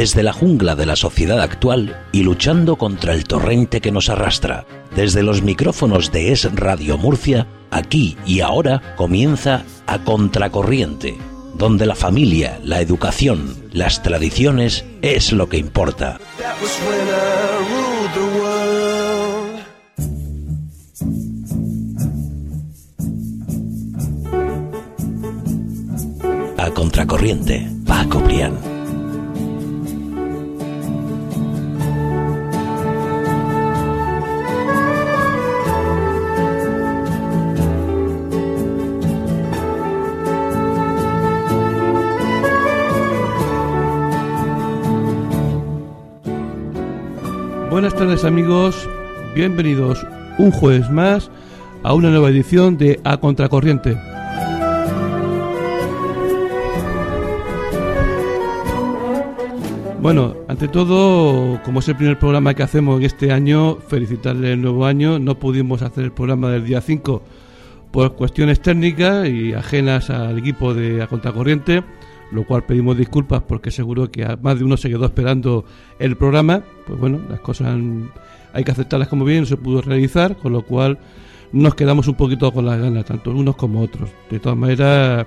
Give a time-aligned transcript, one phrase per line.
[0.00, 4.64] desde la jungla de la sociedad actual y luchando contra el torrente que nos arrastra.
[4.96, 11.18] Desde los micrófonos de Es Radio Murcia, aquí y ahora comienza a Contracorriente,
[11.54, 16.18] donde la familia, la educación, las tradiciones es lo que importa.
[26.56, 28.69] A Contracorriente, Paco Brián.
[47.70, 48.88] Buenas tardes amigos,
[49.32, 50.04] bienvenidos
[50.38, 51.30] un jueves más
[51.84, 53.96] a una nueva edición de A Contracorriente.
[60.02, 64.62] Bueno, ante todo, como es el primer programa que hacemos en este año, felicitarle el
[64.62, 65.20] nuevo año.
[65.20, 67.22] No pudimos hacer el programa del día 5
[67.92, 71.84] por cuestiones técnicas y ajenas al equipo de A Contracorriente
[72.30, 75.64] lo cual pedimos disculpas porque seguro que más de uno se quedó esperando
[75.98, 76.62] el programa.
[76.90, 77.78] Pues bueno, las cosas
[78.52, 80.98] hay que aceptarlas como bien, se pudo realizar, con lo cual
[81.52, 84.10] nos quedamos un poquito con las ganas, tanto unos como otros.
[84.28, 85.24] De todas maneras,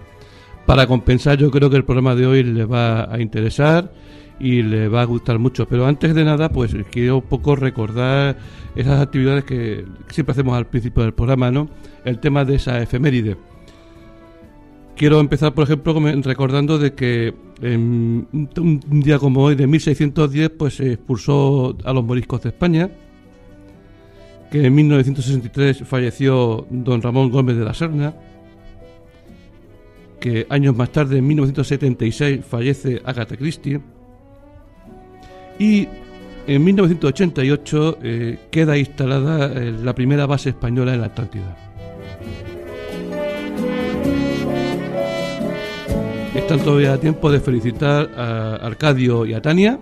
[0.65, 3.93] para compensar, yo creo que el programa de hoy le va a interesar
[4.41, 5.65] y le va a gustar mucho.
[5.65, 8.35] Pero antes de nada, pues quiero un poco recordar
[8.75, 11.69] esas actividades que siempre hacemos al principio del programa, ¿no?
[12.03, 13.37] El tema de esa efeméride.
[14.95, 20.93] Quiero empezar, por ejemplo, recordando de que un día como hoy, de 1610, pues se
[20.93, 22.91] expulsó a los moriscos de España,
[24.51, 28.13] que en 1963 falleció don Ramón Gómez de la Serna,
[30.19, 33.81] que años más tarde, en 1976, fallece Agatha Christie,
[35.57, 35.87] y
[36.45, 41.72] en 1988 eh, queda instalada eh, la primera base española en la Atlántida.
[46.53, 49.79] Están todavía a tiempo de felicitar a Arcadio y a Tania.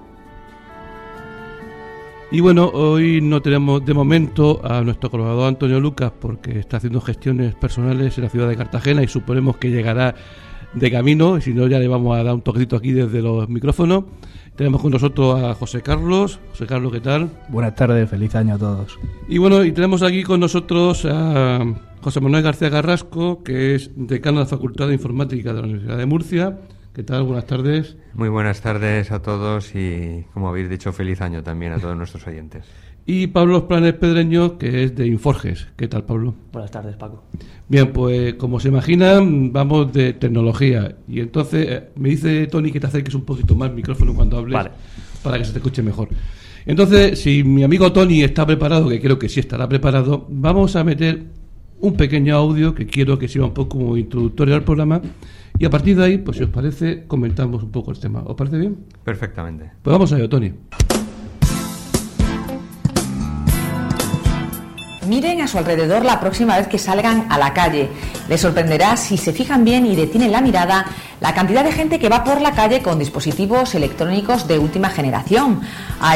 [2.31, 7.01] Y bueno, hoy no tenemos de momento a nuestro colaborador Antonio Lucas porque está haciendo
[7.01, 10.15] gestiones personales en la ciudad de Cartagena y suponemos que llegará
[10.73, 13.49] de camino, y si no ya le vamos a dar un toquecito aquí desde los
[13.49, 14.05] micrófonos.
[14.55, 16.39] Tenemos con nosotros a José Carlos.
[16.51, 17.29] José Carlos, ¿qué tal?
[17.49, 18.99] Buenas tardes, feliz año a todos.
[19.27, 21.65] Y bueno, y tenemos aquí con nosotros a
[22.01, 25.97] José Manuel García Garrasco, que es decano de la Facultad de Informática de la Universidad
[25.97, 26.59] de Murcia.
[26.93, 27.23] ¿Qué tal?
[27.23, 27.95] Buenas tardes.
[28.13, 32.27] Muy buenas tardes a todos y, como habéis dicho, feliz año también a todos nuestros
[32.27, 32.65] oyentes.
[33.05, 35.67] Y Pablo Planes Pedreño, que es de Inforges.
[35.77, 36.35] ¿Qué tal, Pablo?
[36.51, 37.23] Buenas tardes, Paco.
[37.69, 40.97] Bien, pues como se imaginan, vamos de tecnología.
[41.07, 44.39] Y entonces eh, me dice Tony que te acerques un poquito más el micrófono cuando
[44.39, 44.59] hables
[45.23, 46.09] para que se te escuche mejor.
[46.65, 50.83] Entonces, si mi amigo Tony está preparado, que creo que sí estará preparado, vamos a
[50.83, 51.23] meter
[51.81, 55.01] un pequeño audio que quiero que sirva un poco como introductorio al programa
[55.57, 58.23] y a partir de ahí, pues si os parece, comentamos un poco el tema.
[58.25, 58.77] ¿Os parece bien?
[59.03, 59.71] Perfectamente.
[59.81, 60.53] Pues vamos a ello, Tony.
[65.07, 67.89] Miren a su alrededor la próxima vez que salgan a la calle.
[68.29, 70.85] Les sorprenderá si se fijan bien y detienen la mirada
[71.19, 75.61] la cantidad de gente que va por la calle con dispositivos electrónicos de última generación.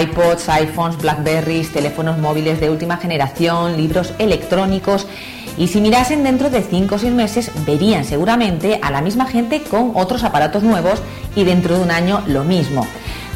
[0.02, 5.08] iPods, iPhones, Blackberries, teléfonos móviles de última generación, libros electrónicos
[5.58, 9.62] y si mirasen dentro de 5 o 6 meses verían seguramente a la misma gente
[9.64, 11.02] con otros aparatos nuevos
[11.36, 12.86] y dentro de un año lo mismo.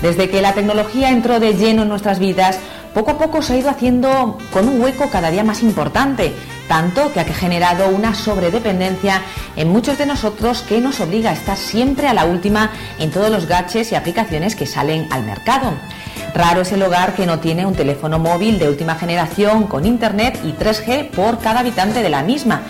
[0.01, 2.59] Desde que la tecnología entró de lleno en nuestras vidas,
[2.93, 6.33] poco a poco se ha ido haciendo con un hueco cada día más importante,
[6.69, 9.23] tanto que ha generado una sobredependencia
[9.57, 12.69] en muchos de nosotros que nos obliga a estar siempre a la última
[12.99, 15.73] en todos los gadgets y aplicaciones que salen al mercado.
[16.33, 20.39] Raro es el hogar que no tiene un teléfono móvil de última generación con internet
[20.45, 22.61] y 3G por cada habitante de la misma.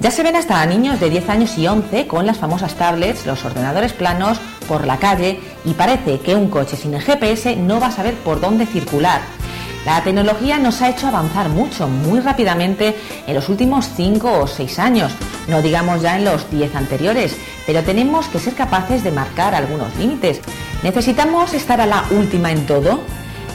[0.00, 3.44] Ya se ven hasta niños de 10 años y 11 con las famosas tablets, los
[3.44, 7.92] ordenadores planos por la calle y parece que un coche sin GPS no va a
[7.92, 9.20] saber por dónde circular.
[9.84, 12.96] La tecnología nos ha hecho avanzar mucho, muy rápidamente
[13.26, 15.12] en los últimos 5 o 6 años,
[15.46, 17.36] no digamos ya en los 10 anteriores,
[17.66, 20.40] pero tenemos que ser capaces de marcar algunos límites.
[20.82, 23.00] ¿Necesitamos estar a la última en todo?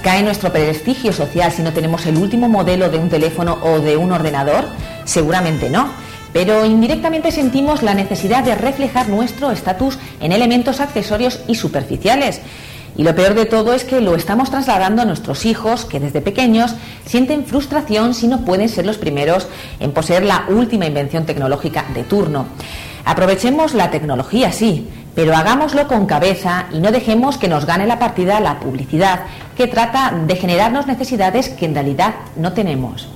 [0.03, 3.97] ¿Cae nuestro prestigio social si no tenemos el último modelo de un teléfono o de
[3.97, 4.65] un ordenador?
[5.05, 5.89] Seguramente no.
[6.31, 12.39] Pero indirectamente sentimos la necesidad de reflejar nuestro estatus en elementos accesorios y superficiales.
[12.99, 16.19] Y lo peor de todo es que lo estamos trasladando a nuestros hijos que desde
[16.19, 16.75] pequeños
[17.05, 19.47] sienten frustración si no pueden ser los primeros
[19.79, 22.47] en poseer la última invención tecnológica de turno.
[23.05, 27.99] Aprovechemos la tecnología, sí, Pero hagámoslo con cabeza y no dejemos que nos gane la
[27.99, 29.21] partida la publicidad,
[29.55, 33.07] que trata de generarnos necesidades que en realidad no tenemos.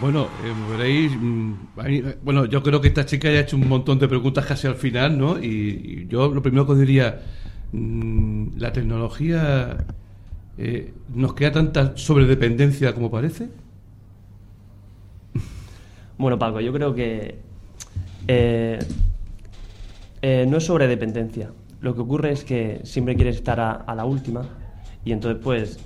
[0.00, 1.52] Bueno, eh, veréis, mm,
[2.22, 4.76] bueno, yo creo que esta chica ya ha hecho un montón de preguntas casi al
[4.76, 5.38] final, ¿no?
[5.38, 7.20] Y, yo lo primero que diría,
[7.72, 9.76] mm, la tecnología
[10.56, 13.48] eh, nos crea tanta sobredependencia como parece.
[16.18, 17.36] Bueno, Paco, yo creo que
[18.26, 18.78] eh,
[20.22, 21.50] eh, no es sobre dependencia.
[21.82, 24.48] Lo que ocurre es que siempre quieres estar a la última
[25.04, 25.78] y entonces pues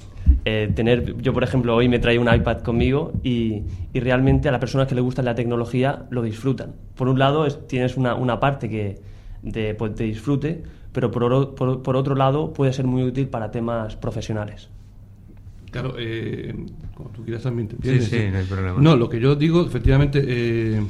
[0.45, 3.63] eh, tener, yo por ejemplo hoy me traigo un iPad conmigo y,
[3.93, 6.75] y realmente a las personas que les gusta la tecnología lo disfrutan.
[6.97, 9.01] Por un lado es- tienes una, una parte que
[9.43, 10.63] de, pues, de disfrute,
[10.93, 14.69] pero por, oro- por, por otro lado puede ser muy útil para temas profesionales.
[15.71, 16.55] Claro, eh,
[16.95, 18.09] como tú quieras también te Sí, entiendes.
[18.09, 18.81] sí, no hay problema.
[18.81, 20.83] No, lo que yo digo, efectivamente, eh,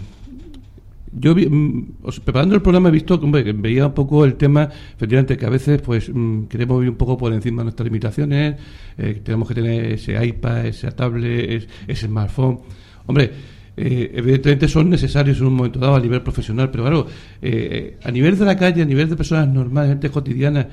[1.20, 1.94] yo vi- mm,
[2.24, 5.50] preparando el programa he visto hombre, que veía un poco el tema, efectivamente, que a
[5.50, 8.56] veces pues mm, queremos ir un poco por encima de nuestras limitaciones,
[8.98, 12.58] eh, tenemos que tener ese iPad, ese tablet, es- ese smartphone.
[13.06, 13.30] Hombre,
[13.76, 17.06] eh, evidentemente son necesarios en un momento dado a nivel profesional, pero claro,
[17.40, 20.68] eh, a nivel de la calle, a nivel de personas normales, gente cotidiana,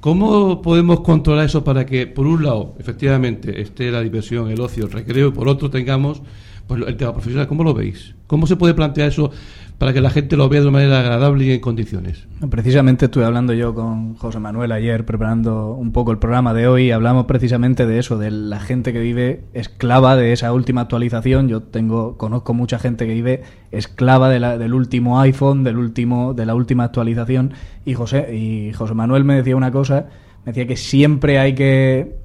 [0.00, 4.84] ¿cómo podemos controlar eso para que, por un lado, efectivamente, esté la diversión, el ocio,
[4.86, 6.22] el recreo, y por otro tengamos
[6.66, 7.46] pues, el tema profesional?
[7.48, 8.14] ¿Cómo lo veis?
[8.26, 9.30] ¿Cómo se puede plantear eso
[9.78, 12.26] para que la gente lo vea de una manera agradable y en condiciones?
[12.50, 16.90] Precisamente estuve hablando yo con José Manuel ayer, preparando un poco el programa de hoy,
[16.92, 21.48] hablamos precisamente de eso, de la gente que vive esclava de esa última actualización.
[21.48, 23.42] Yo tengo, conozco mucha gente que vive
[23.72, 27.52] esclava de la- del último iPhone, del último, de la última actualización.
[27.84, 30.06] Y José, y José Manuel me decía una cosa,
[30.44, 32.16] me decía que siempre hay que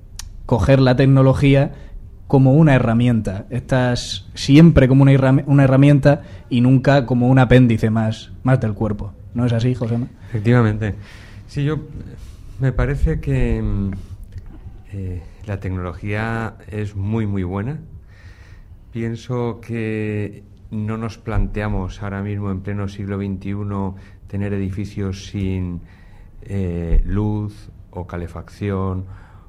[0.46, 1.72] coger la tecnología
[2.28, 3.46] como una herramienta.
[3.50, 9.14] Estás siempre como una, una herramienta y nunca como un apéndice más, más del cuerpo.
[9.34, 9.98] ¿No es así, José?
[10.30, 10.96] Efectivamente.
[11.48, 11.80] Sí, yo
[12.60, 13.92] me parece que mm,
[14.94, 17.80] eh, la tecnología es muy, muy buena.
[18.92, 23.56] Pienso que no nos planteamos ahora mismo en pleno siglo XXI
[24.28, 25.82] tener edificios sin
[26.42, 29.06] eh, luz o calefacción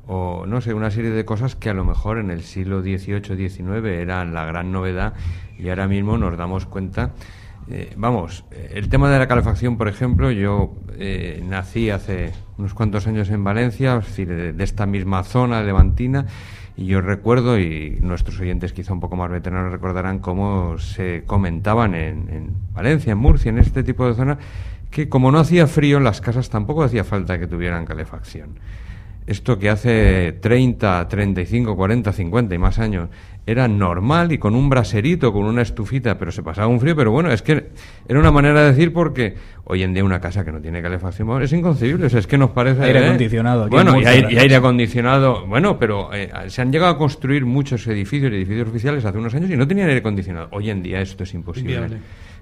[0.09, 3.49] o no sé, una serie de cosas que a lo mejor en el siglo XVIII,
[3.49, 5.13] XIX eran la gran novedad
[5.59, 7.13] y ahora mismo nos damos cuenta
[7.71, 13.07] eh, vamos, el tema de la calefacción, por ejemplo, yo eh, nací hace unos cuantos
[13.07, 16.25] años en Valencia, es decir, de, de esta misma zona levantina,
[16.79, 21.95] y yo recuerdo, y nuestros oyentes quizá un poco más veteranos recordarán cómo se comentaban
[21.95, 24.39] en, en Valencia, en Murcia, en este tipo de zonas,
[24.91, 28.61] que como no hacía frío en las casas tampoco hacía falta que tuvieran calefacción.
[29.29, 33.11] Esto que hace 30, 35, 40, 50 y más años
[33.45, 37.11] era normal y con un braserito, con una estufita, pero se pasaba un frío, pero
[37.11, 37.69] bueno, es que
[38.09, 39.35] era una manera de decir porque
[39.65, 42.39] hoy en día una casa que no tiene calefacción es inconcebible, o sea, es que
[42.39, 42.83] nos parece...
[42.83, 43.05] Aire ¿eh?
[43.05, 46.93] acondicionado aquí Bueno, en y aire, y aire acondicionado, bueno, pero eh, se han llegado
[46.93, 50.49] a construir muchos edificios, edificios oficiales hace unos años y no tenían aire acondicionado.
[50.53, 51.75] Hoy en día esto es imposible.
[51.75, 51.99] Inviable.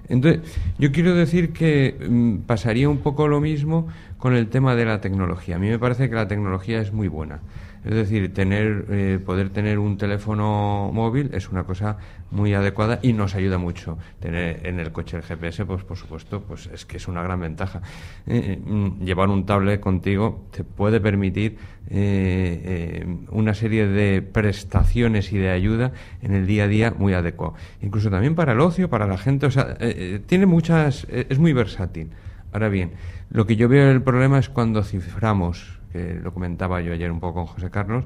[0.09, 0.41] Entonces,
[0.77, 3.87] yo quiero decir que mm, pasaría un poco lo mismo
[4.17, 5.55] con el tema de la tecnología.
[5.57, 7.39] A mí me parece que la tecnología es muy buena.
[7.87, 11.97] Es decir, tener, eh, poder tener un teléfono móvil es una cosa
[12.31, 13.97] muy adecuada y nos ayuda mucho.
[14.19, 17.39] Tener en el coche el GPS, pues por supuesto, pues es que es una gran
[17.39, 17.81] ventaja.
[18.25, 21.57] Eh, eh, mm, llevar un tablet contigo te puede permitir
[21.89, 22.61] eh,
[23.01, 27.53] eh, una serie de prestaciones y de ayuda en el día a día muy adecuado.
[27.81, 29.77] Incluso también para el ocio, para la gente, o sea,
[30.25, 32.09] tiene muchas, es muy versátil.
[32.51, 32.91] Ahora bien,
[33.29, 37.19] lo que yo veo el problema es cuando ciframos, que lo comentaba yo ayer un
[37.19, 38.05] poco con José Carlos,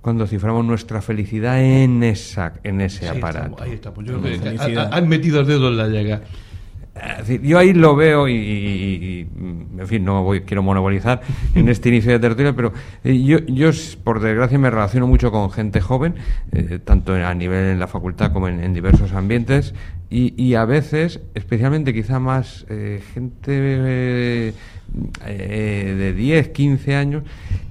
[0.00, 3.46] cuando ciframos nuestra felicidad en esa, en ese Ahí aparato.
[3.46, 4.04] estamos, ahí estamos.
[4.04, 4.20] Yo
[4.92, 6.20] han metido el dedo en la llaga.
[7.44, 11.20] Yo ahí lo veo y, y- y- en fin, no voy, quiero monopolizar
[11.54, 12.72] en este inicio de tertulia, pero
[13.04, 13.70] eh, yo, yo,
[14.02, 16.16] por desgracia, me relaciono mucho con gente joven,
[16.50, 19.74] eh, tanto a nivel en la facultad como en, en diversos ambientes,
[20.10, 24.52] y, y a veces, especialmente quizá más eh, gente eh,
[25.26, 27.22] eh, de 10, 15 años,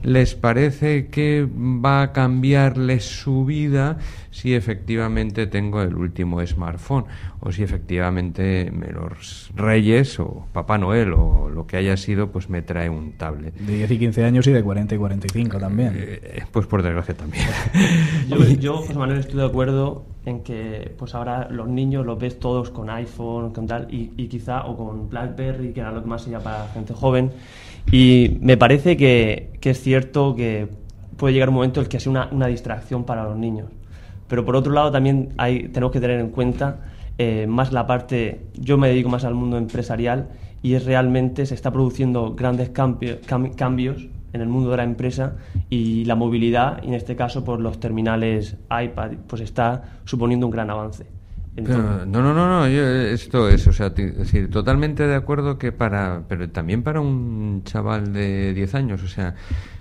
[0.04, 3.98] les parece que va a cambiarles su vida
[4.32, 7.06] si efectivamente tengo el último smartphone
[7.40, 12.50] o si efectivamente me los reyes o Papá Noel o lo que haya sido pues
[12.50, 13.54] me trae un tablet.
[13.56, 15.94] De 10 y 15 años y de 40 y 45 también.
[15.96, 17.46] Eh, pues por desgracia también.
[18.30, 22.38] Yo, yo, José Manuel, estoy de acuerdo en que pues ahora los niños los ves
[22.40, 26.24] todos con iPhone, con tal, y, quizá, o con BlackBerry, que era lo que más
[26.24, 27.32] sería para gente joven.
[27.92, 30.68] Y me parece que, que es cierto que
[31.16, 33.70] puede llegar un momento en el que sea una, una distracción para los niños.
[34.28, 36.82] Pero por otro lado también hay, tenemos que tener en cuenta
[37.18, 40.28] eh, más la parte, yo me dedico más al mundo empresarial
[40.62, 44.84] y es realmente se está produciendo grandes cambio- cam- cambios en el mundo de la
[44.84, 45.36] empresa
[45.70, 50.52] y la movilidad, y en este caso por los terminales iPad, pues está suponiendo un
[50.52, 51.06] gran avance.
[51.56, 55.58] Entonces- no, no, no, no, yo, esto es, o sea, es decir, totalmente de acuerdo
[55.58, 59.34] que para, pero también para un chaval de 10 años, o sea,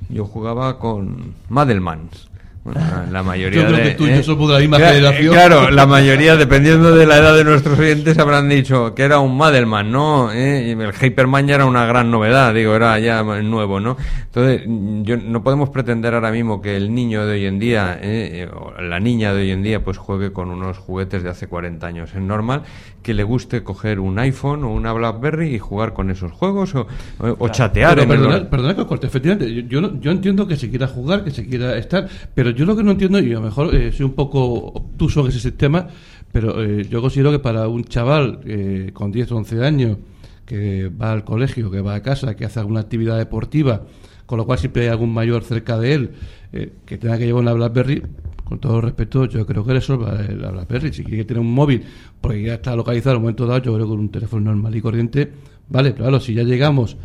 [0.09, 2.31] yo jugaba con Madelmans.
[2.67, 2.81] Bueno,
[3.13, 5.33] la- mayoría Yo creo de, que tú y yo somos de la misma Cla- generación.
[5.33, 9.37] Claro, la mayoría, dependiendo de la edad de nuestros oyentes, habrán dicho que era un
[9.37, 10.33] Madelman, ¿no?
[10.33, 10.73] ¿Eh?
[10.73, 13.97] El Hyperman ya era una gran novedad, digo, era ya nuevo, ¿no?
[14.25, 18.49] Entonces, yo, no podemos pretender ahora mismo que el niño de hoy en día, ¿eh?
[18.53, 21.87] o la niña de hoy en día, pues juegue con unos juguetes de hace 40
[21.87, 22.11] años.
[22.15, 22.63] Es normal
[23.07, 27.49] que le guste coger un iPhone o una BlackBerry y jugar con esos juegos o,
[27.51, 30.69] chatear Pero en perdona, perdona que os corte, efectivamente, yo, yo, yo entiendo que se
[30.69, 33.43] quiera jugar, que se quiera estar, pero yo lo que no entiendo, y a lo
[33.43, 35.87] mejor eh, soy un poco obtuso en ese sistema,
[36.33, 39.99] pero eh, yo considero que para un chaval eh, con 10 o 11 años
[40.45, 43.83] que va al colegio, que va a casa, que hace alguna actividad deportiva,
[44.27, 46.11] con lo cual siempre hay algún mayor cerca de él
[46.53, 48.03] eh, que tenga que llevar una BlackBerry,
[48.47, 50.93] con todo respeto, yo creo que le sobra la BlackBerry.
[50.93, 51.83] Si quiere tener un móvil,
[52.21, 54.75] porque ya está localizado en un momento dado, yo creo que con un teléfono normal
[54.77, 55.33] y corriente,
[55.69, 56.97] vale, pero claro, si ya llegamos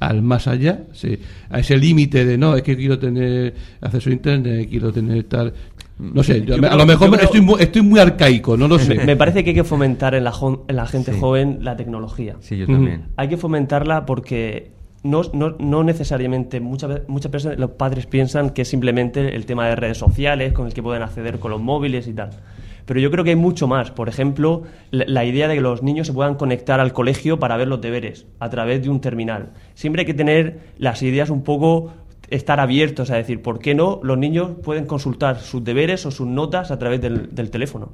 [0.00, 1.18] al más allá, sí,
[1.50, 5.52] a ese límite de no, es que quiero tener acceso a internet, quiero tener tal.
[6.00, 8.78] No sé, yo- Yo a lo mejor creo- estoy, muy, estoy muy arcaico, no lo
[8.80, 8.94] sé.
[9.04, 11.20] me, parece que hay que fomentar en la, jo- en la gente Sí.
[11.20, 12.36] joven la tecnología.
[12.40, 13.06] Sí, yo también.
[13.16, 14.70] Hay que fomentarla porque
[15.02, 19.68] no, no, no necesariamente muchas muchas personas, los padres piensan que es simplemente el tema
[19.68, 22.30] de redes sociales con el que pueden acceder con los móviles y tal.
[22.86, 23.90] Pero yo creo que hay mucho más.
[23.90, 27.68] Por ejemplo, la, idea de que los niños se puedan conectar al colegio para ver
[27.68, 29.50] los deberes a través de un terminal.
[29.74, 31.92] Siempre hay que tener las ideas un poco
[32.30, 34.00] estar abiertos a decir, ¿por qué no?
[34.02, 37.92] Los niños pueden consultar sus deberes o sus notas a través del teléfono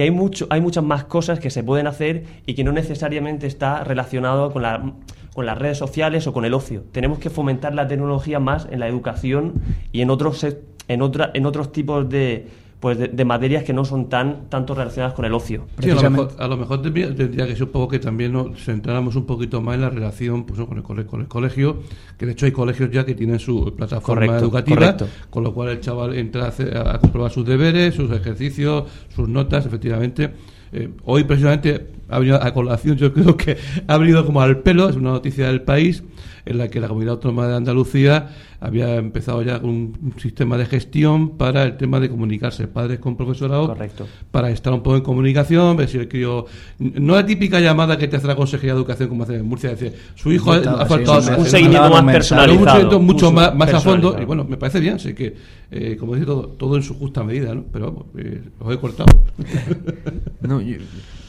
[0.00, 3.46] que hay mucho hay muchas más cosas que se pueden hacer y que no necesariamente
[3.46, 4.94] está relacionado con la
[5.34, 6.84] con las redes sociales o con el ocio.
[6.90, 9.60] Tenemos que fomentar la tecnología más en la educación
[9.92, 10.46] y en otros
[10.88, 12.48] en otra en otros tipos de
[12.80, 15.66] pues de, de materias que no son tan tanto relacionadas con el ocio.
[15.82, 18.32] Sí, a lo mejor, a lo mejor tendría, tendría que ser un poco que también
[18.32, 21.82] nos centráramos un poquito más en la relación pues, con, el, con el colegio,
[22.16, 25.08] que de hecho hay colegios ya que tienen su plataforma Correcto, educativa, correcto.
[25.28, 28.84] con lo cual el chaval entra a, hacer- a comprobar sus deberes, sus ejercicios,
[29.14, 30.30] sus notas, efectivamente.
[30.72, 33.56] Eh, hoy precisamente ha venido a colación, yo creo que
[33.88, 36.02] ha venido como al pelo, es una noticia del país,
[36.44, 38.28] en la que la Comunidad Autónoma de Andalucía
[38.60, 43.16] había empezado ya un, un sistema de gestión para el tema de comunicarse padres con
[43.16, 44.06] profesorado Correcto.
[44.30, 46.46] para estar un poco en comunicación, ver si el crío.
[46.78, 49.70] No la típica llamada que te hace la Consejería de Educación, como hace en Murcia,
[49.70, 51.20] decir, su hijo ha, faltado.
[51.20, 51.90] un- ha- un seguimiento más.
[51.90, 52.66] Claro, un personalizado.
[52.66, 54.12] seguimiento mucho Un más, más a fondo.
[54.12, 54.22] personalizado.
[54.22, 55.34] Y bueno, me parece bien, sé que,
[55.70, 57.64] eh, como dice todo, todo en su justa medida, ¿no?
[57.72, 59.24] Pero vamos, eh, os he cortado.
[60.42, 60.76] No, yo,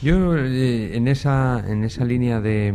[0.02, 2.74] yo, eh, en esa en esa línea de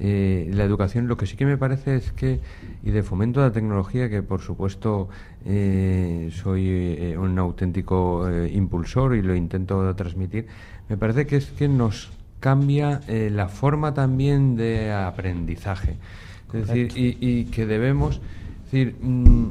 [0.00, 2.40] eh, la educación lo que sí que me parece es que
[2.84, 5.08] y de fomento de la tecnología que por supuesto
[5.44, 10.46] eh, soy eh, un auténtico eh, impulsor y lo intento transmitir
[10.88, 15.96] me parece que es que nos cambia eh, la forma también de aprendizaje.
[16.52, 18.20] Es decir y, y que debemos
[18.66, 19.48] es decir mm,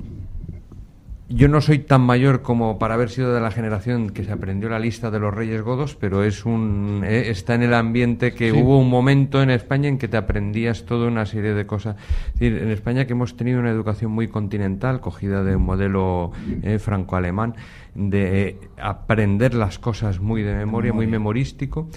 [1.29, 4.69] yo no soy tan mayor como para haber sido de la generación que se aprendió
[4.69, 8.51] la lista de los Reyes Godos, pero es un eh, está en el ambiente que
[8.51, 8.57] Sí.
[8.57, 11.97] hubo un momento en España en que te aprendías toda una serie de cosas.
[12.27, 16.31] Es decir, en España que hemos tenido una educación muy continental, cogida de un modelo
[16.63, 17.55] eh, franco-alemán,
[17.93, 21.89] de eh, aprender las cosas muy de memoria, muy memorístico,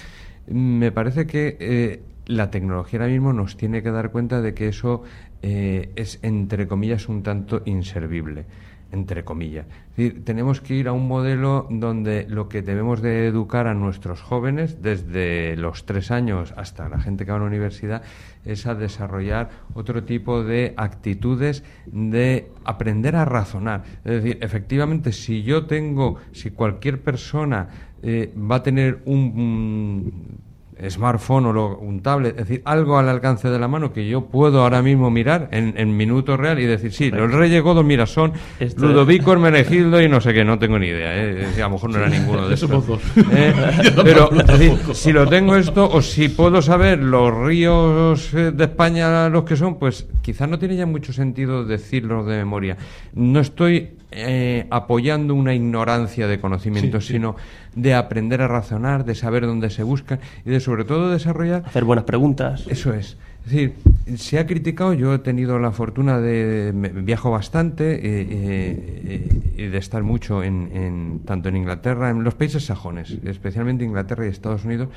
[0.48, 4.68] me parece que eh, la tecnología ahora mismo nos tiene que dar cuenta de que
[4.68, 5.04] eso
[5.42, 8.46] eh, es, entre comillas, un tanto inservible
[8.92, 9.66] entre comillas.
[9.90, 13.74] Es decir, tenemos que ir a un modelo donde lo que debemos de educar a
[13.74, 18.02] nuestros jóvenes, desde los tres años hasta la gente que va a la universidad,
[18.44, 23.84] es a desarrollar otro tipo de actitudes de aprender a razonar.
[24.04, 27.68] Es decir, efectivamente, si yo tengo, si cualquier persona
[28.02, 30.49] eh, va a tener un
[30.88, 34.26] smartphone o lo- un tablet, es decir, algo al alcance de la mano que yo
[34.26, 38.06] puedo ahora mismo mirar en, en minuto real y decir, sí, los Reyes Godos, mira,
[38.06, 41.46] son Esto Ludovico, Hermenegildo y no sé qué, no tengo ni idea, ¿eh?
[41.56, 43.00] A lo mejor no era ninguno de dos.
[43.32, 43.52] ¿eh?
[44.04, 48.64] Pero, es decir, si lo tengo esto, o si puedo saber los ríos eh, de
[48.64, 52.76] España los que son, pues quizás no tiene ya mucho sentido decirlos de memoria.
[53.14, 57.12] No estoy eh, apoyando una ignorancia de Sí, sí.
[57.12, 57.36] sino
[57.74, 61.62] de aprender a razonar, de saber dónde se buscan y de sobre todo desarrollar...
[61.66, 62.66] Hacer buenas preguntas.
[62.68, 63.16] Eso es.
[63.44, 63.74] Es decir,
[64.16, 69.78] se ha criticado, yo he tenido la fortuna de, viajo bastante eh, eh, y de
[69.78, 74.88] estar mucho en, tanto en Inglaterra, en los países sajones, especialmente Inglaterra y Estados Unidos,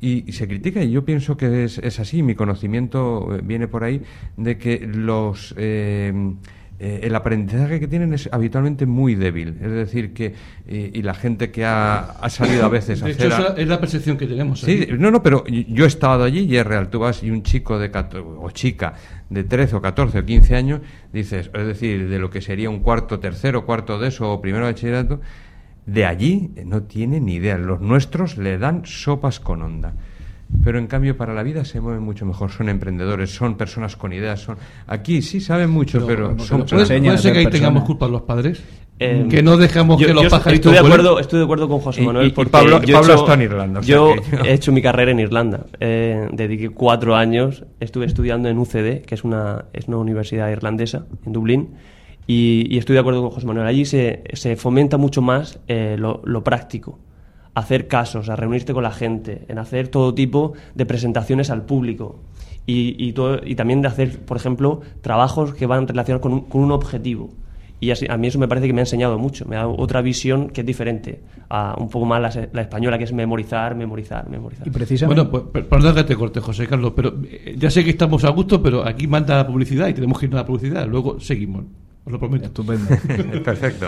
[0.00, 3.84] y, se critica, y yo pienso que es, es así, mi conocimiento eh, viene por
[3.84, 4.02] ahí,
[4.36, 5.54] de que los...
[6.80, 9.58] Eh, el aprendizaje que tienen es habitualmente muy débil.
[9.60, 10.34] Es decir, que
[10.68, 13.26] y, la gente que ha, salido a veces a de hacer...
[13.26, 14.60] Hecho, es la percepción que tenemos.
[14.60, 16.88] Sí, no, no, pero yo he estado allí y es real.
[16.88, 17.90] Tú vas y un chico de
[18.40, 18.94] o chica
[19.28, 20.80] de 13 o 14 o 15 años,
[21.12, 24.66] dices, es decir, de lo que sería un cuarto, tercero, cuarto de eso o primero
[24.66, 25.20] de bachillerato,
[25.84, 27.58] de allí no tiene ni idea.
[27.58, 29.94] Los nuestros le dan sopas con onda
[30.64, 32.50] pero en cambio para la vida se mueven mucho mejor.
[32.50, 34.40] Son emprendedores, son personas con ideas.
[34.40, 38.22] son Aquí sí saben mucho, pero, son ¿Puede, ¿puede ser que ahí tengamos culpa los
[38.22, 38.62] padres?
[39.00, 42.02] Eh, que no dejamos que los pajaritos estoy de acuerdo estoy de acuerdo con José
[42.02, 45.66] Manuel porque Pablo, yo Pablo está en Irlanda yo he hecho mi carrera en Irlanda
[45.78, 51.06] eh, dediqué cuatro años estuve estudiando en UCD que es una es una universidad irlandesa
[51.24, 51.68] en Dublín
[52.26, 55.94] y, y estoy de acuerdo con José Manuel allí se, se fomenta mucho más eh,
[55.96, 56.98] lo, lo práctico
[57.54, 62.20] hacer casos, a reunirte con la gente, en hacer todo tipo de presentaciones al público
[62.66, 66.40] y, y, todo, y también de hacer, por ejemplo, trabajos que van relacionados con un,
[66.42, 67.30] con un objetivo.
[67.80, 69.76] Y así, a mí eso me parece que me ha enseñado mucho, me ha dado
[69.78, 73.76] otra visión que es diferente, a un poco más la, la española, que es memorizar,
[73.76, 74.66] memorizar, memorizar.
[74.66, 75.22] Y precisamente...
[75.22, 78.30] Bueno, pues, perdón que te corte, José Carlos, pero eh, ya sé que estamos a
[78.30, 81.64] gusto, pero aquí manda la publicidad y tenemos que ir a la publicidad, luego seguimos,
[82.04, 82.46] os lo prometo.
[82.46, 82.88] Estupendo.
[83.44, 83.86] Perfecto.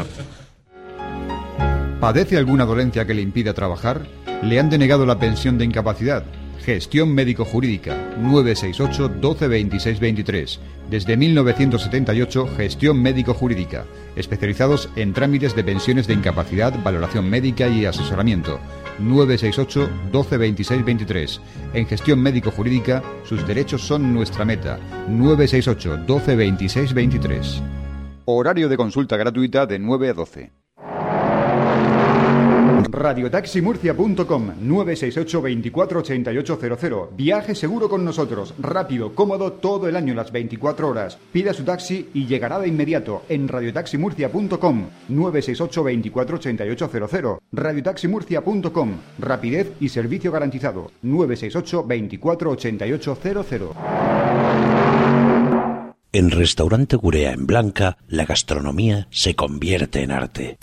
[2.01, 4.07] ¿Padece alguna dolencia que le impida trabajar?
[4.43, 6.25] ¿Le han denegado la pensión de incapacidad?
[6.65, 10.61] Gestión médico-jurídica 968 12 26 23.
[10.89, 13.85] Desde 1978, Gestión médico-jurídica.
[14.17, 18.61] Especializados en trámites de pensiones de incapacidad, valoración médica y asesoramiento.
[18.99, 21.41] 968 12 26 23.
[21.75, 24.79] En Gestión médico-jurídica, sus derechos son nuestra meta.
[25.07, 27.63] 968 12 26 23.
[28.25, 30.60] Horario de consulta gratuita de 9 a 12.
[32.91, 37.17] Radiotaximurcia.com 968 24 8800.
[37.17, 41.19] Viaje seguro con nosotros, rápido, cómodo todo el año, las 24 horas.
[41.33, 47.39] Pida su taxi y llegará de inmediato en radiotaximurcia.com 968 24 8800.
[47.53, 53.71] Radiotaximurcia.com Rapidez y servicio garantizado 968 24 8800.
[56.13, 60.59] En Restaurante Gurea en Blanca, la gastronomía se convierte en arte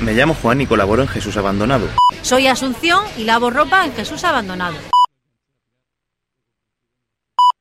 [0.00, 1.88] Me llamo Juan y colaboro en Jesús Abandonado.
[2.22, 4.76] Soy Asunción y lavo ropa en Jesús Abandonado.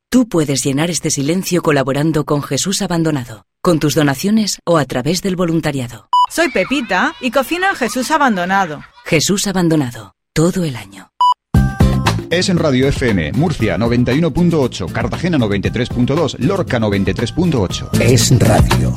[0.09, 5.21] Tú puedes llenar este silencio colaborando con Jesús Abandonado, con tus donaciones o a través
[5.21, 6.07] del voluntariado.
[6.29, 8.83] Soy Pepita y cocino en Jesús Abandonado.
[9.05, 11.11] Jesús Abandonado, todo el año.
[12.29, 18.01] Es en Radio FM, Murcia 91.8, Cartagena 93.2, Lorca 93.8.
[18.01, 18.93] Es radio.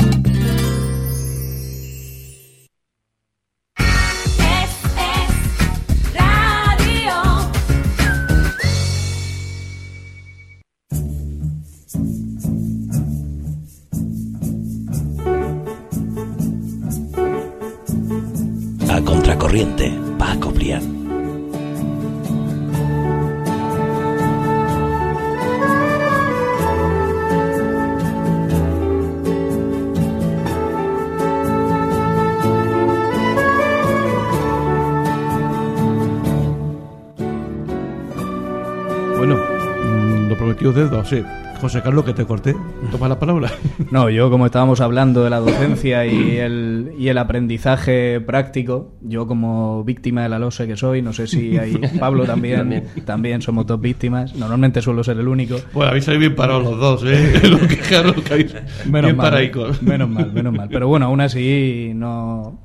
[41.61, 42.55] José Carlos, que te corté,
[42.91, 43.51] toma la palabra.
[43.91, 49.27] No, yo como estábamos hablando de la docencia y el, y el aprendizaje práctico, yo
[49.27, 53.67] como víctima de la LOSE que soy, no sé si hay Pablo también, también, somos
[53.67, 55.57] dos víctimas, normalmente suelo ser el único.
[55.73, 57.41] Bueno, habéis salido bien parados los dos, ¿eh?
[57.49, 58.55] Lo que, claro, que habéis
[58.87, 59.83] Menos bien mal, paraicos.
[59.83, 60.69] menos mal, menos mal.
[60.71, 62.59] Pero bueno, aún así no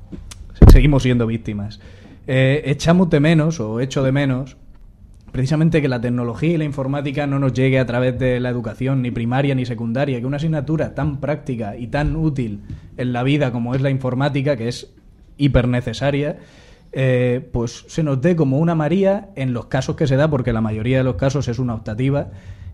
[0.70, 1.80] seguimos siendo víctimas.
[2.26, 4.56] Eh, echamos de menos, o echo de menos,
[5.36, 9.02] precisamente que la tecnología y la informática no nos llegue a través de la educación,
[9.02, 12.62] ni primaria ni secundaria, que una asignatura tan práctica y tan útil
[12.96, 14.94] en la vida como es la informática, que es
[15.36, 16.38] hiper necesaria,
[16.92, 20.54] eh, pues se nos dé como una María en los casos que se da, porque
[20.54, 22.28] la mayoría de los casos es una optativa.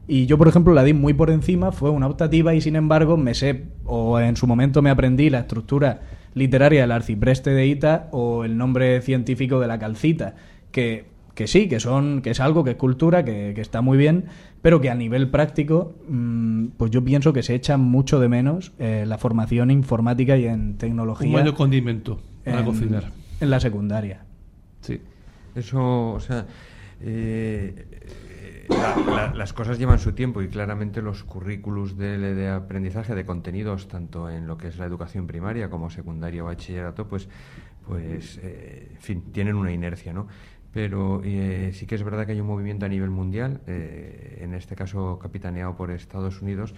[0.07, 3.17] Y yo, por ejemplo, la di muy por encima, fue una optativa y sin embargo
[3.17, 6.03] me sé, o en su momento me aprendí la estructura
[6.35, 10.37] literaria del arcipreste de Ita o el nombre científico de la calcita,
[10.71, 13.97] que, que sí, que son, que es algo, que es cultura, que, que está muy
[13.99, 14.27] bien,
[14.61, 18.73] pero que a nivel práctico, mm, pues yo pienso que se echa mucho de menos
[18.79, 21.27] eh, la formación informática y en tecnología.
[21.27, 23.13] Un buen condimento para en- cocinar.
[23.41, 24.25] En la secundaria.
[24.83, 25.01] Sí.
[25.55, 26.47] Eso, o sea,
[27.01, 28.97] eh, eh, la-
[29.29, 33.89] la- las cosas llevan su tiempo y claramente los currículos de, de aprendizaje de contenidos,
[33.89, 37.29] tanto en lo que es la educación primaria como secundaria o bachillerato, pues,
[37.87, 40.29] pues eh, en fin, tienen una inercia, ¿no?
[40.73, 44.55] Pero eh, sí que es verdad que hay un movimiento a nivel mundial, eh, en
[44.55, 46.75] este caso capitaneado por Estados Unidos,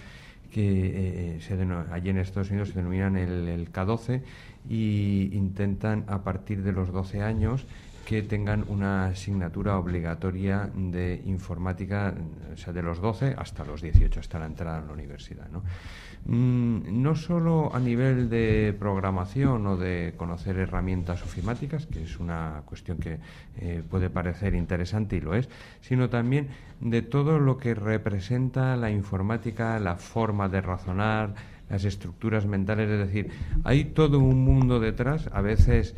[0.52, 1.54] que eh, se
[1.92, 4.22] allí en Estados Unidos se denominan el, el K12
[4.68, 7.66] y intentan a partir de los 12 años
[8.05, 12.14] que tengan una asignatura obligatoria de informática,
[12.53, 15.49] o sea, de los 12 hasta los 18, hasta la entrada a la universidad.
[15.51, 15.62] ¿no?
[16.27, 22.62] Mm, no solo a nivel de programación o de conocer herramientas ofimáticas, que es una
[22.64, 23.19] cuestión que
[23.59, 25.49] eh, puede parecer interesante y lo es,
[25.83, 26.49] sino también
[26.81, 31.35] de todo lo que representa la informática, la forma de razonar,
[31.68, 33.31] las estructuras mentales, es decir,
[33.64, 35.94] hay todo un mundo detrás, a veces,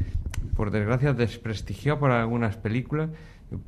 [0.57, 3.11] por desgracia, desprestigiado por algunas películas.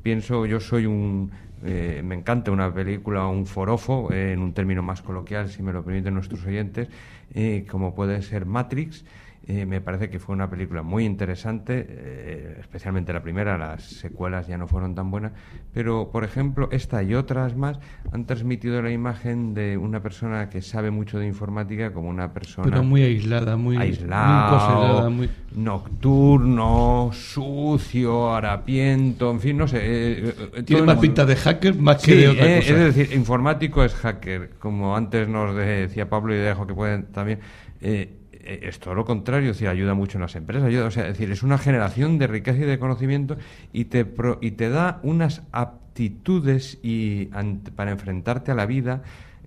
[0.03, 1.31] Pienso, yo soy un,
[1.63, 5.73] eh, me encanta una película, un forofo, eh, en un término más coloquial, si me
[5.73, 6.87] lo permiten nuestros oyentes,
[7.33, 9.03] eh, como puede ser Matrix.
[9.51, 14.45] Eh, me parece que fue una película muy interesante, eh, especialmente la primera, las secuelas
[14.45, 15.31] ya no fueron tan buenas,
[15.73, 17.79] pero por ejemplo esta y otras más
[18.11, 22.69] han transmitido la imagen de una persona que sabe mucho de informática como una persona
[22.69, 29.79] Pero muy aislada, muy, encoselada, muy- nocturno, sucio, harapiento, en fin, no sé.
[29.81, 30.33] eh,
[30.63, 32.69] Tiene más pinta de hacker más que de otra cosa.
[32.69, 37.39] Es decir, informático es hacker, como antes nos decía Pablo y dejo que pueden también.
[37.81, 41.03] eh, es todo lo contrario, es decir, ayuda mucho en las empresas, ayuda, o sea,
[41.07, 43.37] es decir, es una generación de riqueza y de conocimiento
[43.73, 49.01] y te pro- y te da unas aptitudes y ant- para enfrentarte a la vida.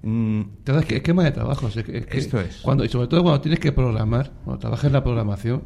[0.05, 1.69] mm, Te da esquema de trabajo.
[1.69, 2.57] es que- es que Esto es.
[2.63, 5.63] Cuando, y sobre todo cuando tienes que programar, cuando trabajas en la programación,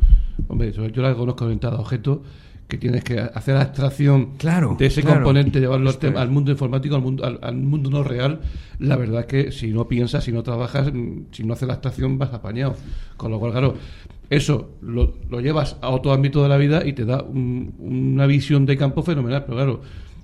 [0.48, 2.18] hombre, sobre- yo la conozco orientada a objetos,
[2.68, 5.18] que tienes que hacer abstracción Claro, de ese claro.
[5.18, 5.98] componente, llevarlo es.
[6.02, 8.40] al mundo informático, al mundo, al, al mundo no real.
[8.80, 11.74] La verdad es que si no piensas, si no trabajas, mm, si no haces la
[11.74, 12.74] abstracción, vas apañado.
[13.16, 13.74] Con lo cual, claro,
[14.30, 18.26] eso lo, lo llevas a otro ámbito de la vida y te da un- una
[18.26, 19.44] visión de campo fenomenal.
[19.44, 19.80] Pero claro,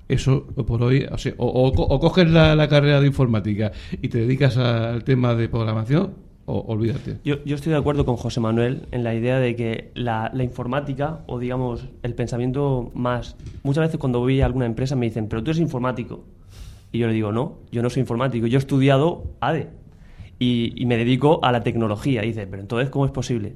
[0.09, 4.17] eso por hoy, o, sea, o, o coges la, la carrera de informática y te
[4.19, 6.11] dedicas al tema de programación,
[6.45, 7.19] o olvídate.
[7.23, 10.43] Yo, yo estoy de acuerdo con José Manuel en la idea de que la, la
[10.43, 13.35] informática, o digamos, el pensamiento más...
[13.63, 16.25] Muchas veces cuando voy a alguna empresa me dicen, pero tú eres informático.
[16.91, 19.69] Y yo le digo, no, yo no soy informático, yo he estudiado ADE
[20.37, 22.23] y, y me dedico a la tecnología.
[22.23, 23.55] Y dice, pero entonces, ¿cómo es posible?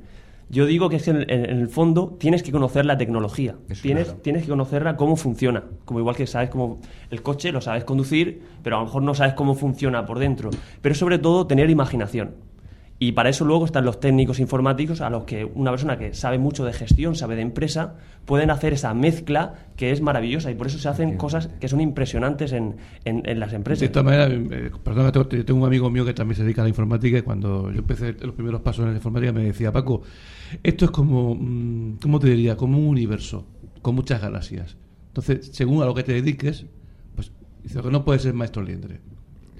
[0.49, 3.55] Yo digo que es que en, en- en el fondo tienes que conocer la tecnología,
[3.81, 4.21] tienes, claro.
[4.21, 6.79] tienes que conocerla cómo funciona, como igual que sabes cómo
[7.11, 10.49] el coche lo sabes conducir, pero a lo mejor no sabes cómo funciona por dentro,
[10.81, 12.35] pero sobre todo tener imaginación.
[12.99, 16.39] Y para eso luego están los técnicos informáticos a los que una persona que sabe
[16.39, 17.93] mucho de gestión, sabe de empresa,
[18.25, 21.79] pueden hacer esa mezcla que es maravillosa y por eso se hacen cosas que son
[21.79, 23.81] impresionantes en, en- en las empresas.
[23.81, 26.65] De esta manera, eh, perdona, tengo, tengo un amigo mío que también se dedica a
[26.65, 30.01] la informática y cuando yo empecé los primeros pasos en la informática me decía, Paco,
[30.63, 32.57] esto es como, mm, ¿cómo te diría?
[32.57, 33.45] Como un universo,
[33.83, 34.75] con muchas galaxias.
[35.09, 36.65] Entonces, según a lo que te dediques,
[37.13, 37.31] pues
[37.63, 39.01] dice que no puedes ser maestro liendre.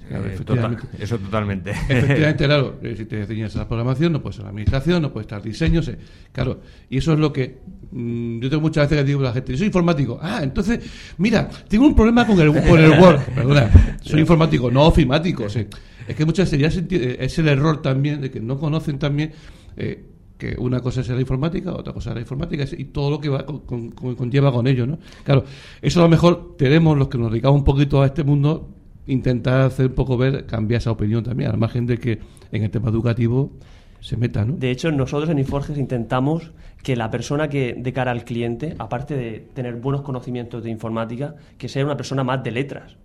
[0.07, 1.71] Claro, Eh, total- eso totalmente.
[1.71, 2.75] Efectivamente, claro.
[2.81, 5.81] eh, Si te enseñas a la programación, no puedes ser administración, no puedes estar diseño.
[5.83, 5.97] sé,
[6.31, 6.61] claro.
[6.89, 7.59] Y eso es lo que.
[7.91, 10.19] mm, yo tengo muchas veces que digo a la gente: yo soy informático.
[10.21, 10.79] Ah, entonces,
[11.17, 13.19] mira, tengo un problema con el, con el Word.
[13.35, 15.43] Perdona, soy informático, no ofimático.
[15.43, 15.65] o sea,
[16.07, 18.99] es que muchas veces ya se enti- es el error también de que no conocen
[18.99, 19.31] también.
[19.75, 20.05] eh,
[20.37, 23.27] que una cosa es la informática, otra cosa es la informática y todo lo que
[23.27, 24.99] va con, con- con- conlleva con ello, ¿no?
[25.23, 25.43] Claro,
[25.81, 28.69] eso a lo mejor tenemos los que nos dedicamos un poquito a este mundo
[29.07, 32.19] intentar hacer un poco ver, cambiar esa opinión también, al margen de que
[32.51, 33.51] en el tema educativo
[33.99, 34.53] se meta, ¿no?
[34.53, 36.51] De hecho, nosotros en Inforges intentamos
[36.83, 41.35] que la persona que de cara al cliente, aparte de tener buenos conocimientos de informática,
[41.57, 42.95] que sea una persona más de letras.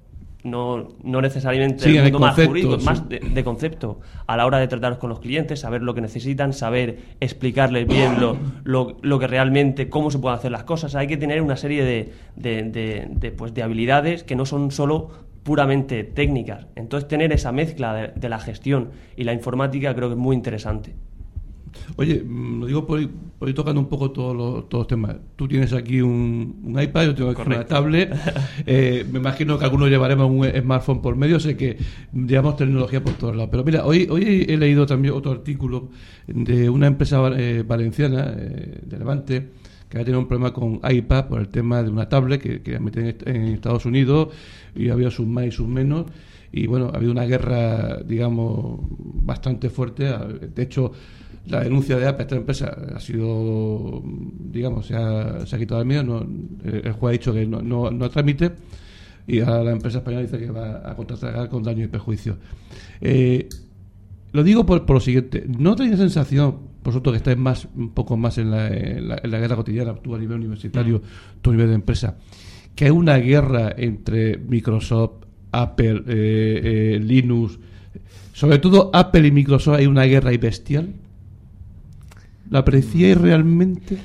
[0.44, 2.84] no, no necesariamente Sí, el mundo más jurídico, sí.
[2.84, 6.00] más de, de concepto, a la hora de tratar con los clientes, saber lo que
[6.00, 10.96] necesitan, saber explicarles bien lo, lo, lo que realmente, cómo se pueden hacer las cosas.
[10.96, 14.72] Hay que tener una serie de, de, de- de, pues, de habilidades que no son
[14.72, 15.10] solo
[15.42, 16.66] puramente técnicas.
[16.76, 20.37] Entonces, tener esa mezcla de, de la gestión y la informática creo que es muy
[20.37, 20.94] interesante.
[21.96, 24.87] Oye, mm, lo digo por ir, por ir tocando un poco todos los, todos los
[24.88, 25.16] temas.
[25.37, 27.74] Tú tienes aquí un, un iPad, yo tengo aquí una Correcto.
[27.74, 28.12] tablet.
[28.66, 31.76] Eh, me imagino que algunos llevaremos un smartphone por medio, sé que
[32.12, 33.48] llevamos tecnología por todos lados.
[33.50, 35.88] Pero mira, hoy, hoy he leído también otro artículo
[36.26, 39.48] de una empresa eh, valenciana, eh, de Levante,
[39.92, 42.81] que ha tenido un problema con iPad por el tema de una tablet que quería
[42.81, 44.28] meter en, est- en Estados Unidos
[44.74, 46.07] y había sus más y sus menos.
[46.50, 50.05] Y bueno, ha habido una guerra, digamos, bastante fuerte.
[50.55, 50.92] De hecho,
[51.46, 54.02] la denuncia de Apple esta empresa ha sido,
[54.50, 56.26] digamos, se ha, se ha quitado el miedo.
[56.64, 58.52] El juez ha dicho que no, no, no tramite
[59.26, 62.38] y ahora la empresa española dice que va a contratar con daño y perjuicio.
[63.02, 63.46] Eh,
[64.33, 68.16] lo digo por, por lo siguiente, ¿no tenéis sensación, vosotros que estáis más, un poco
[68.16, 71.01] más en la, en la, en la guerra cotidiana, tú a nivel universitario,
[71.40, 72.16] tú a nivel de empresa,
[72.75, 77.59] que hay una guerra entre Microsoft, Apple, eh, eh, Linux,
[78.33, 80.95] sobre todo Apple y Microsoft, hay una guerra ahí bestial?
[82.51, 83.99] ¿La apreciáis realmente?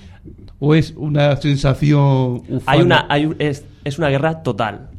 [0.60, 2.62] ¿O es una sensación ufana?
[2.66, 4.90] Hay una, hay un- es, es una guerra total.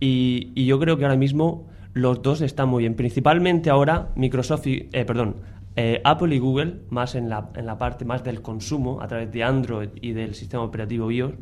[0.00, 2.94] Y, y yo creo que ahora mismo los dos están muy bien.
[2.94, 5.36] Principalmente ahora Microsoft y, eh, perdón,
[5.80, 9.30] eh, Apple y Google, más en la, en la parte más del consumo, a través
[9.30, 11.34] de Android y del sistema operativo iOS,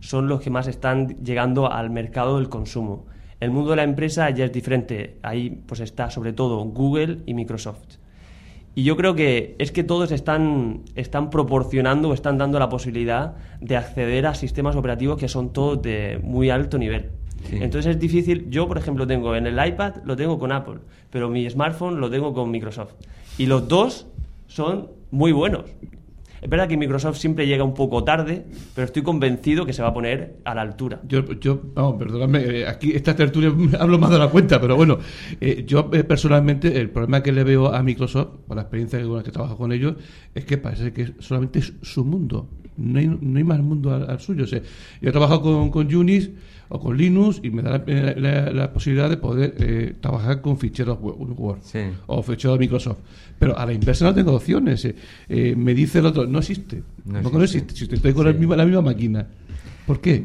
[0.00, 3.06] son los que más están llegando al mercado del consumo.
[3.38, 5.18] El mundo de la empresa ya es diferente.
[5.22, 7.98] Ahí pues está sobre todo Google y Microsoft.
[8.74, 13.36] Y yo creo que es que todos están, están proporcionando o están dando la posibilidad
[13.60, 17.12] de acceder a sistemas operativos que son todos de muy alto nivel.
[17.48, 17.58] Sí.
[17.60, 20.80] Entonces es difícil, yo por ejemplo tengo en el iPad, lo tengo con Apple,
[21.10, 22.94] pero mi smartphone lo tengo con Microsoft.
[23.38, 24.06] Y los dos
[24.46, 25.64] son muy buenos.
[26.44, 28.44] Es verdad que Microsoft siempre llega un poco tarde,
[28.74, 31.00] pero estoy convencido que se va a poner a la altura.
[31.08, 34.98] Yo, yo vamos, perdóname, eh, aquí esta tertulia hablo más de la cuenta, pero bueno,
[35.40, 39.06] eh, yo eh, personalmente el problema que le veo a Microsoft, por la experiencia que,
[39.06, 39.94] con la que trabajo con ellos,
[40.34, 44.20] es que parece que solamente es su mundo, no hay, no hay más mundo al,
[44.20, 44.44] suyo.
[44.44, 44.58] Yo
[45.00, 45.88] he trabajado con, con
[46.68, 50.40] o con Linux y me da la, eh, la- la posibilidad de poder eh, trabajar
[50.40, 51.80] con ficheros Wo- Word Sí.
[52.06, 52.98] o ficheros de Microsoft.
[53.38, 54.84] Pero a la inversa no tengo opciones.
[54.84, 54.94] eh.
[55.28, 56.82] Eh, me dice el otro, no existe.
[57.04, 57.42] No existe.
[57.58, 57.74] existe.
[57.86, 59.26] Si estoy con la, misma, la misma máquina.
[59.86, 60.24] ¿Por qué?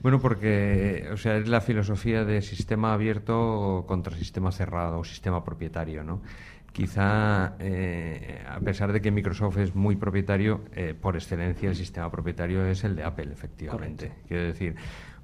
[0.00, 5.44] Bueno, porque o sea, es la filosofía de sistema abierto contra sistema cerrado o sistema
[5.44, 6.22] propietario, ¿no?
[6.72, 12.08] Quizá, eh, a pesar de que Microsoft es muy propietario, eh, por excelencia el sistema
[12.10, 14.12] propietario es el de Apple, efectivamente.
[14.28, 14.76] Quiero decir,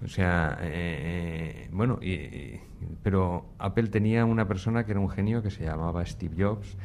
[0.05, 2.61] o sea, eh, bueno, y- y-
[3.03, 6.77] pero Apple tenía una persona que era un genio que se llamaba Steve Jobs.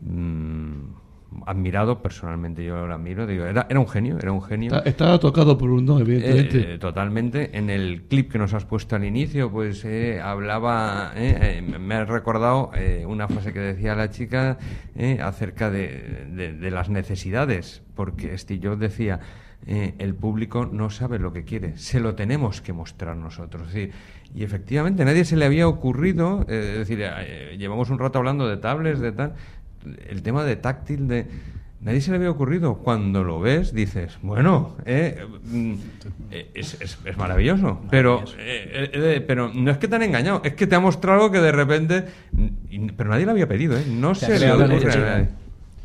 [0.00, 3.26] mm, admirado personalmente, yo lo admiro.
[3.26, 4.74] Digo, era, era un genio, era un genio.
[4.76, 6.74] Está- Estaba tocado por un don, evidentemente.
[6.74, 7.50] Eh, totalmente.
[7.58, 11.96] En el clip que nos has puesto al inicio, pues eh, hablaba, eh, eh, me
[11.96, 14.56] ha recordado eh, una frase que decía la chica
[14.96, 19.20] eh, acerca de, de- de las necesidades, porque Steve Jobs decía,
[19.66, 23.68] eh, el público no sabe lo que quiere, se lo tenemos que mostrar nosotros.
[23.74, 28.18] Y efectivamente, a nadie se le había ocurrido, eh, es decir, eh, llevamos un rato
[28.18, 29.34] hablando de tablets, de tal,
[30.08, 31.26] el tema de táctil, de...
[31.80, 32.74] Nadie se le había ocurrido.
[32.78, 35.74] Cuando lo ves, dices, bueno, eh, mm,
[36.32, 37.80] eh, es, es- es maravilloso.
[37.88, 41.38] Pero, eh, pero no es que te han engañado, es que te ha mostrado que
[41.40, 42.04] de repente.
[42.68, 43.84] y- pero nadie lo había pedido, ¿eh?
[43.88, 45.12] No se ha le creado la ocurre a necesidad.
[45.18, 45.28] nadie.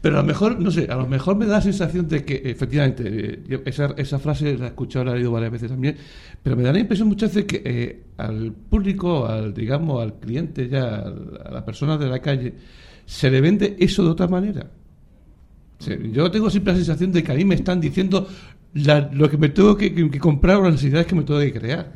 [0.03, 2.41] Pero a lo mejor, no sé, a lo mejor me da la sensación de que
[2.43, 5.95] efectivamente, eh, yo esa, esa frase la he escuchado, la he leído varias veces también,
[6.43, 10.67] pero me da la impresión muchas veces que eh, al público, al digamos, al cliente
[10.67, 12.53] ya, al- a la persona de la calle,
[13.05, 14.69] se le vende eso de otra manera.
[15.79, 18.27] O sea, yo tengo siempre la sensación de que a mí me están diciendo
[18.73, 21.39] la- lo que me tengo que, que- que comprar o las necesidades que me tengo
[21.39, 21.93] que crear.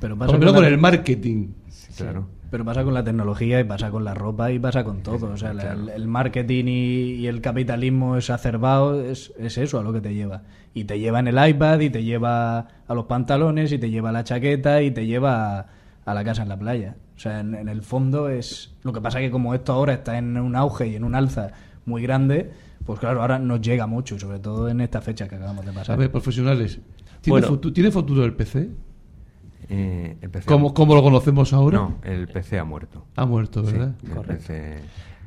[0.00, 1.48] Pero Por pasa lo menos con el marketing.
[1.96, 2.28] Claro.
[2.50, 5.32] Pero pasa con la tecnología y pasa con la ropa y pasa con todo.
[5.32, 9.92] O sea, el, el marketing y, y el capitalismo exacerbado es, es eso a lo
[9.92, 10.42] que te lleva.
[10.72, 14.08] Y te lleva en el iPad y te lleva a los pantalones y te lleva
[14.08, 15.66] a la chaqueta y te lleva a,
[16.06, 16.96] a la casa en la playa.
[17.16, 18.74] O sea, en, en el fondo es...
[18.82, 21.50] Lo que pasa que como esto ahora está en un auge y en un alza
[21.84, 22.50] muy grande,
[22.86, 25.74] pues claro, ahora nos llega mucho, sobre todo en esta fecha que acabamos de A
[25.74, 25.98] pasar.
[25.98, 26.80] ver, profesionales,
[27.20, 27.48] ¿tiene, Bueno.
[27.60, 28.70] futu- ¿tiene futuro el PC?
[29.70, 31.78] Eh, el PC ¿Cómo, cómo lo conocemos ahora?
[31.78, 33.04] No, el PC ha muerto.
[33.16, 33.94] Ha muerto, Sí, ¿verdad?
[34.02, 34.78] el PC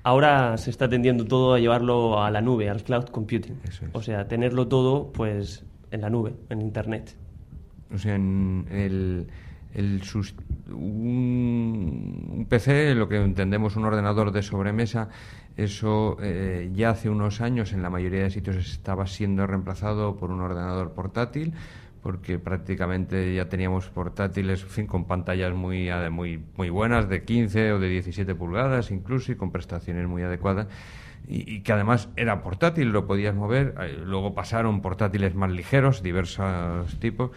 [0.03, 3.59] Ahora se está tendiendo todo a llevarlo a la nube, al cloud computing.
[3.67, 3.91] Eso es.
[3.93, 7.15] O sea, tenerlo todo pues en la nube, en internet.
[7.93, 9.27] O sea, en el,
[9.75, 10.33] el sus-
[10.69, 15.09] un, un PC, lo que entendemos un ordenador de sobremesa,
[15.57, 20.31] eso eh, ya hace unos años en la mayoría de sitios estaba siendo reemplazado por
[20.31, 21.53] un ordenador portátil
[22.01, 27.79] porque prácticamente ya teníamos portátiles fin, con pantallas muy, muy, muy buenas, de 15 o
[27.79, 30.67] de 17 pulgadas incluso, y con prestaciones muy adecuadas,
[31.27, 33.75] y, y que además era portátil, lo podías mover.
[33.79, 37.31] Eh, Luego pasaron portátiles más ligeros, diversos tipos,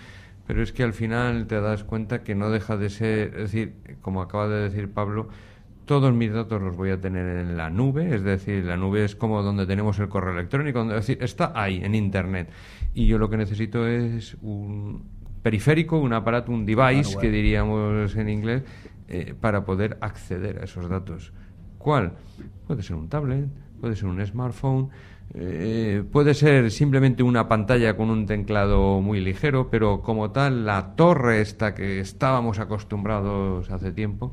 [0.47, 3.75] pero es que al final te das cuenta que no deja de ser, es decir,
[4.01, 5.29] como acaba de decir Pablo,
[5.85, 9.15] todos mis datos los voy a tener en la nube, es decir, la nube es
[9.15, 12.49] como donde tenemos el correo electrónico, donde- es decir, está ahí, en Internet.
[12.95, 15.03] Y yo lo que necesito es un
[15.43, 18.63] periférico, un aparato, un device, que diríamos en inglés,
[19.09, 21.33] eh, para poder acceder a esos datos.
[21.79, 22.15] ¿Cuál?
[22.67, 23.47] Puede ser un tablet,
[23.81, 24.89] puede ser un smartphone,
[25.35, 30.95] eh, puede ser simplemente una pantalla con un teclado muy ligero, pero como tal, la
[30.97, 34.33] torre esta que estábamos acostumbrados hace tiempo,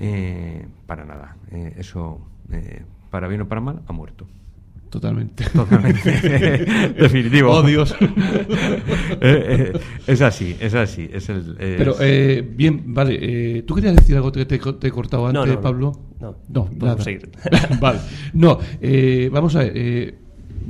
[0.00, 1.36] eh, para nada.
[1.52, 2.20] Eh, eso,
[2.52, 4.26] eh, para bien o para mal, ha muerto.
[4.90, 5.44] Totalmente.
[5.44, 6.10] Totalmente.
[6.98, 7.50] Definitivo.
[7.52, 7.94] Oh, Dios.
[9.22, 11.08] Eh, eh, es así, es así.
[11.12, 13.18] Es el, es- Pero, eh, bien, vale.
[13.58, 15.60] eh, ¿Tú querías decir algo que te, te he cortado No, antes, no, no.
[15.60, 15.92] Pablo?
[16.20, 17.02] No, no, nada.
[17.02, 17.30] seguir.
[17.80, 17.98] vale.
[18.32, 19.72] No, eh, vamos a ver.
[19.74, 20.14] eh,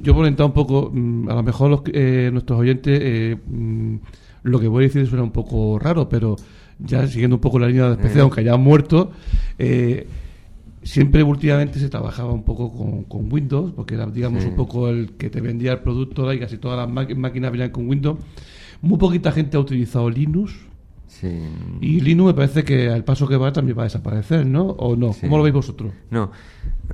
[0.02, 1.92] yo voy a orientar un poco, mm, a lo mejor los, que-
[2.26, 3.96] eh, nuestros oyentes, eh, mm,
[4.44, 6.36] lo que voy a decir suena un poco raro, pero
[6.84, 8.22] ya siguiendo un poco la línea de PC, Eh.
[8.22, 9.10] aunque haya muerto,
[9.58, 10.06] eh,
[10.82, 14.48] siempre últimamente se trabajaba un poco con, con Windows, porque era, digamos, Sí.
[14.48, 17.88] un poco el que te vendía el producto y casi todas las máquinas venían con
[17.88, 18.18] Windows.
[18.80, 20.52] Muy poquita gente ha utilizado Linux.
[21.06, 21.28] Sí.
[21.82, 24.62] Y Linux me parece que al paso que va también va a desaparecer, ¿no?
[24.68, 25.12] ¿O no?
[25.12, 25.22] Sí.
[25.22, 25.92] ¿Cómo lo veis vosotros?
[26.10, 26.30] No.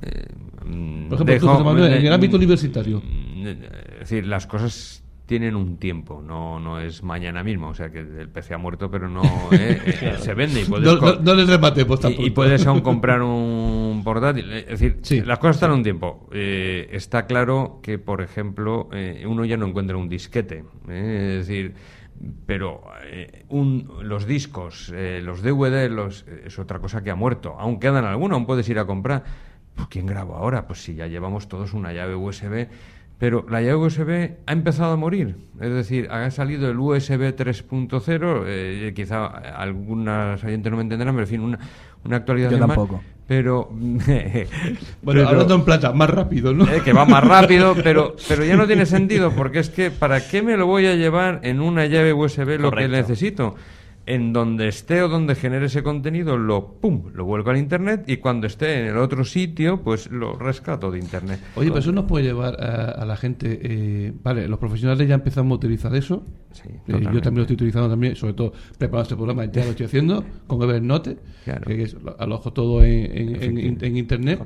[0.01, 0.25] Eh,
[0.59, 3.01] Por ejemplo, tú, dejo- José Manuel, en el eh, ámbito universitario.
[3.45, 7.67] Es decir, las cosas tienen un tiempo, no, no es mañana mismo.
[7.69, 10.85] O sea, que el PC ha muerto, pero no eh, eh, se vende y puedes
[10.87, 12.25] No, no, no les rematemos tampoco.
[12.25, 14.51] y puedes aún comprar un portátil.
[14.51, 15.21] Eh, Es decir, Sí.
[15.21, 16.27] las cosas están un tiempo.
[16.31, 20.63] Eh, está claro que, por ejemplo, eh, uno ya no encuentra un disquete.
[20.89, 21.75] eh, es decir,
[22.47, 27.15] pero eh, un- los discos, eh, los DVD, los, eh, es otra cosa que ha
[27.15, 27.55] muerto.
[27.59, 29.23] Aún quedan algunos, aún puedes ir a comprar.
[29.75, 30.65] Pues, ¿Quién graba ahora?
[30.65, 32.69] Pues si ya llevamos todos una llave USB.
[33.19, 35.35] Pero la llave USB ha empezado a morir.
[35.59, 38.43] Es decir, ha salido el USB 3.0.
[38.45, 41.57] eh, quizá algunas oyentes no me entenderán, pero en fin, una,
[42.05, 42.59] una Yo más.
[42.59, 43.01] tampoco.
[43.27, 43.69] Pero.
[45.01, 46.65] Bueno, pero- hablando en plata, más rápido, ¿no?
[46.65, 50.21] eh, que va más rápido, pero, pero ya no tiene sentido, porque es que ¿para
[50.27, 53.55] qué me lo voy a llevar en una llave USB lo que necesito?
[54.09, 58.17] En donde esté o donde genere ese contenido, lo pum, lo vuelco al internet y
[58.17, 61.41] cuando esté en el otro sitio, pues lo rescato de internet.
[61.57, 63.59] Oye, pero eso nos puede llevar a, a la gente.
[63.61, 66.23] eh, vale, los profesionales ya empezamos a utilizar eso.
[66.53, 69.71] Sí, Eh, yo también lo estoy utilizando también, sobre todo preparando este programa, ya lo
[69.71, 71.65] estoy haciendo con Evernote, Claro.
[71.67, 73.87] que es, alojo todo en, en- en- Efectivamente.
[73.87, 74.39] en internet.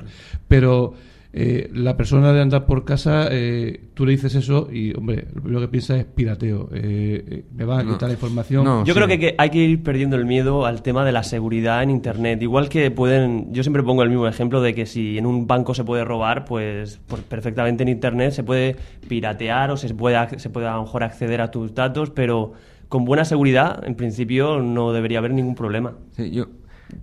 [0.47, 0.93] Pero
[1.33, 5.41] eh, la persona de andar por casa, eh, tú le dices eso y, hombre, lo
[5.41, 6.69] primero que piensa es pirateo.
[6.73, 7.93] eh, eh, me van a No.
[7.93, 8.65] quitar la información.
[8.65, 8.83] No.
[8.83, 8.99] Yo sí.
[8.99, 12.41] creo que, hay que ir perdiendo el miedo al tema de la seguridad en Internet.
[12.41, 15.73] Igual que pueden, yo siempre pongo el mismo ejemplo de que si en un banco
[15.73, 18.75] se puede robar, pues, pues perfectamente en Internet se puede
[19.07, 22.53] piratear o se puede, se puede a lo mejor acceder a tus datos, pero
[22.89, 25.93] con buena seguridad, en principio, no debería haber ningún problema.
[26.11, 26.47] Sí, yo,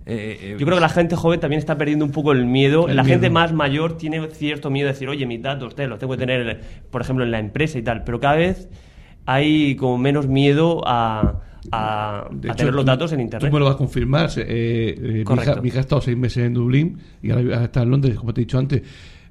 [0.05, 2.87] eh, eh, Yo creo que la gente joven también está perdiendo un poco el miedo.
[2.87, 3.15] El la miedo.
[3.15, 6.19] gente más mayor tiene cierto miedo de decir, oye, mis datos te los tengo que
[6.19, 8.03] tener, por ejemplo, en la empresa y tal.
[8.03, 8.69] Pero cada vez
[9.25, 13.49] hay como menos miedo a, a, De a hecho, tener los datos en Internet.
[13.49, 14.29] Tú me lo vas a confirmar.
[14.37, 15.61] eh, eh, mi, hija, Correcto.
[15.61, 18.41] mi hija ha estado seis meses en Dublín y ahora está en Londres, como te
[18.41, 18.81] he dicho antes.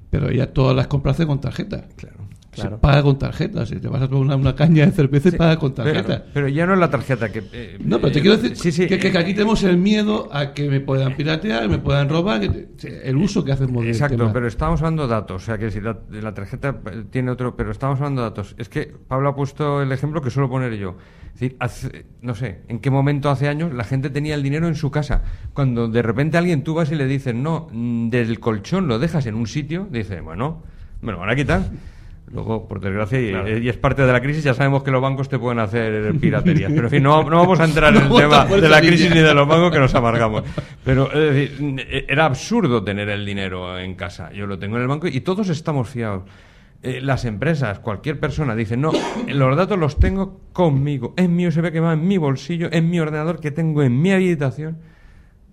[0.09, 1.85] Pero ella todas las compras hace con tarjeta.
[1.95, 2.28] Claro.
[2.59, 2.81] Se Claro.
[2.81, 3.65] paga con tarjeta.
[3.65, 6.25] Si te vas a tomar una, una caña de cerveza Sí, paga con tarjeta.
[6.33, 7.43] pero ya no es la tarjeta que...
[7.53, 9.77] eh, No, pero te eh, quiero decir sí, sí, que, que eh, aquí tenemos el
[9.77, 13.81] miedo a que me puedan piratear, me puedan robar, que te- el uso que hacemos
[13.83, 14.33] del Exacto, tema.
[14.33, 17.71] pero estamos hablando de datos, o sea que si la, la tarjeta tiene otro, pero
[17.71, 18.55] estamos hablando de datos.
[18.57, 20.97] Es que Pablo ha puesto el ejemplo que suelo poner yo.
[21.33, 24.67] Es decir, hace- no sé, en qué momento hace años la gente tenía el dinero
[24.67, 25.23] en su casa.
[25.53, 29.25] Cuando de repente alguien tú vas y le dices, no, mm, del colchón lo dejas
[29.25, 30.63] en un sitio, dice, bueno,
[31.01, 31.61] me lo van a quitar.
[32.31, 33.57] Luego, por desgracia, y, Claro.
[33.57, 36.71] y es parte de la crisis, ya sabemos que los bancos te pueden hacer piraterías.
[36.75, 39.19] Pero en fin, no, no vamos a entrar en el tema de la crisis ni
[39.21, 40.43] de los bancos que nos amargamos.
[40.85, 44.31] Pero es decir, e- era absurdo tener el dinero en casa.
[44.31, 46.23] Yo lo tengo en el banco y todos estamos fiados.
[46.81, 48.91] Eh, las empresas, cualquier persona dice, no,
[49.27, 52.99] los datos los tengo conmigo, en mi USB que va en mi bolsillo, en mi
[53.01, 54.77] ordenador que tengo en mi habitación.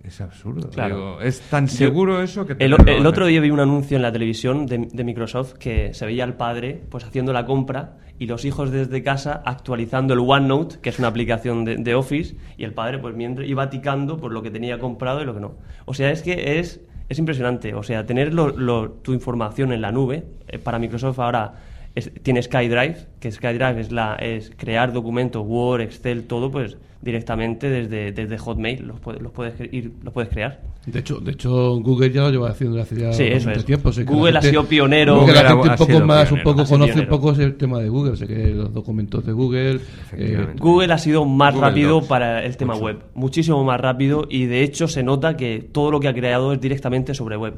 [0.07, 0.71] Es absurdo.
[0.71, 0.95] Claro.
[0.97, 2.55] Digo, es tan Yo- seguro eso que...
[2.55, 5.93] te El, el otro día vi un anuncio en la televisión de, de Microsoft que
[5.95, 10.21] se veía al padre pues haciendo la compra y los hijos desde casa actualizando el
[10.21, 14.17] OneNote, que es una aplicación de, de Office, y el padre pues mientras iba ticando
[14.17, 15.57] por lo que tenía comprado y lo que no.
[15.85, 17.75] O sea, es que es, es impresionante.
[17.75, 21.55] O sea, tener lo- lo- tu información en la nube, eh, para Microsoft ahora
[21.97, 27.69] es- tiene SkyDrive, que SkyDrive es, la, es crear documentos, Word, Excel, todo pues directamente
[27.69, 30.61] desde, desde Hotmail, los, puedes- los, puedes, ir- los puedes crear.
[30.87, 33.65] De hecho, de hecho, Google ya lo lleva haciendo hace ya Sí, eso es.
[33.65, 33.91] tiempo.
[33.91, 35.19] Sé que Google ha sido pionero.
[35.19, 37.89] Google la gente ha un poco más, un poco conoce un poco el tema de
[37.89, 38.17] Google.
[38.17, 39.81] Sé que los documentos de Google.
[40.13, 42.07] eh, Google ha sido más Google rápido Docs.
[42.07, 45.99] para el tema web, muchísimo más rápido y de hecho se nota que todo lo
[45.99, 47.55] que ha creado es directamente sobre web.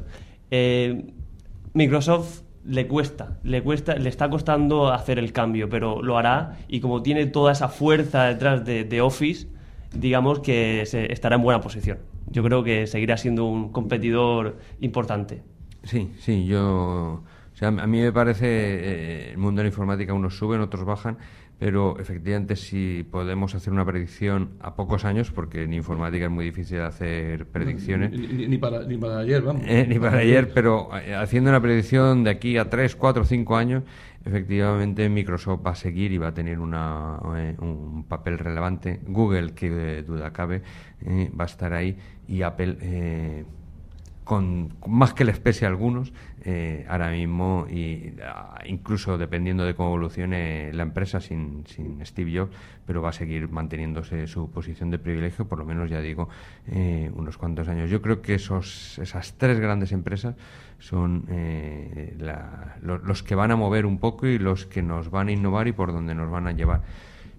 [0.49, 1.05] Eh,
[1.73, 6.79] Microsoft le cuesta, le cuesta, le está costando hacer el cambio, pero lo hará y
[6.81, 9.47] como tiene toda esa fuerza detrás de, de Office,
[9.93, 11.99] digamos que se- estará en buena posición.
[12.27, 15.41] Yo creo que seguirá siendo un competidor importante.
[15.83, 17.23] Sí, sí, yo...
[17.53, 20.85] O sea, a mí me parece eh, el mundo de la informática, unos suben, otros
[20.85, 21.17] bajan,
[21.59, 26.45] pero efectivamente si podemos hacer una predicción a pocos años, porque en informática es muy
[26.45, 28.11] difícil hacer predicciones.
[28.11, 29.63] Ni, ni- ni para, ni para ayer, vamos.
[29.67, 33.55] Eh, ni para ayer, pero eh, haciendo una predicción de aquí a 3, 4, 5
[33.57, 33.83] años,
[34.25, 39.01] efectivamente Microsoft va a seguir y va a tener una, eh, un papel relevante.
[39.07, 40.61] Google, que eh, duda cabe,
[41.05, 41.97] eh, va a estar ahí
[42.27, 43.43] y Apple, eh,
[44.23, 46.13] con, con más que les pese a algunos,
[46.45, 52.37] eh, ahora mismo, y ah, incluso dependiendo de cómo evolucione la empresa sin, sin Steve
[52.37, 52.51] Jobs,
[52.85, 56.29] pero va a seguir manteniéndose su posición de privilegio, por lo menos ya digo,
[56.67, 57.89] eh, unos cuantos años.
[57.89, 60.35] Yo creo que esos, esas tres grandes empresas
[60.79, 65.09] son eh, la- lo- los que van a mover un poco y los que nos
[65.11, 66.81] van a innovar y por donde nos van a llevar.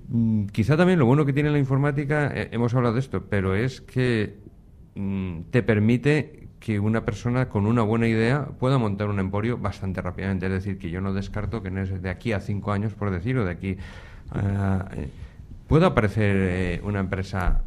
[0.09, 3.55] Mm, Quizá también lo bueno que tiene la informática, eh, hemos hablado de esto, pero
[3.55, 4.34] es que
[4.94, 10.03] mm, te permite que una persona con una buena idea pueda montar un emporio bastante
[10.03, 10.47] rápidamente.
[10.47, 13.39] Es decir, que yo no descarto que en de aquí a cinco años, por decir,
[13.39, 13.77] o de aquí
[14.35, 15.09] eh,
[15.67, 17.63] pueda aparecer eh, una empresa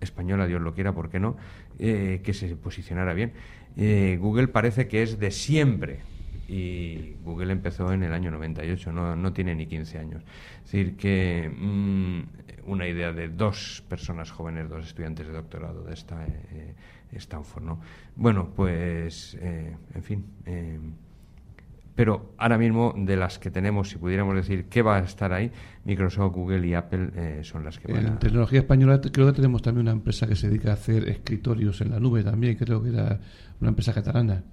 [0.00, 1.36] española, Dios lo quiera, ¿por qué no?,
[1.78, 3.32] eh, que se posicionara bien.
[3.76, 6.00] Eh, Google parece que es de siempre
[6.48, 10.22] y Google empezó en el año 98, no, no tiene ni 15 años.
[10.64, 12.22] Es decir, que mm,
[12.66, 16.26] una idea de dos personas jóvenes, dos estudiantes de doctorado de esta
[17.12, 17.80] Stanford, ¿no?
[18.16, 20.24] Bueno, pues, eh, en fin.
[20.46, 20.78] eh,
[21.94, 25.50] pero ahora mismo, de las que tenemos, si pudiéramos decir qué va a estar ahí,
[25.84, 28.18] Microsoft, Google y Apple eh, son las que van En a...
[28.20, 31.90] tecnología española creo que tenemos también una empresa que se dedica a hacer escritorios en
[31.90, 33.18] la nube también, creo que era
[33.60, 34.44] una empresa catalana.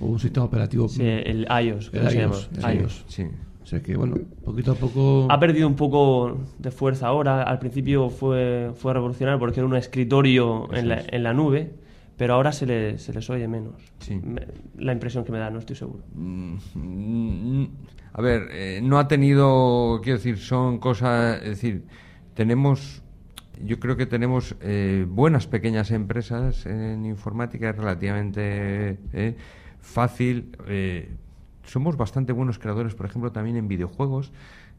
[0.00, 0.88] O un sistema operativo.
[0.88, 2.72] Sí, el iOS, El ¿cómo se iOS, llama?
[2.72, 3.04] el iOS.
[3.08, 3.24] Sí.
[3.62, 5.26] O sea que, bueno, poquito a poco...
[5.30, 7.42] Ha perdido un poco de fuerza ahora.
[7.42, 11.72] Al principio fue, fue revolucionario porque era un escritorio en la, en la nube,
[12.18, 13.74] pero ahora se, le, se les oye menos.
[14.22, 14.46] Me-
[14.76, 16.04] la impresión que me da, no estoy seguro.
[16.14, 17.64] Mm,
[18.12, 21.84] A ver, eh, no ha tenido, quiero decir, son cosas, es decir,
[22.34, 23.02] tenemos,
[23.64, 29.36] yo creo que tenemos eh, buenas pequeñas empresas en informática, es relativamente eh,
[29.80, 30.50] fácil.
[31.68, 34.32] Somos bastante buenos creadores, por ejemplo, también en videojuegos.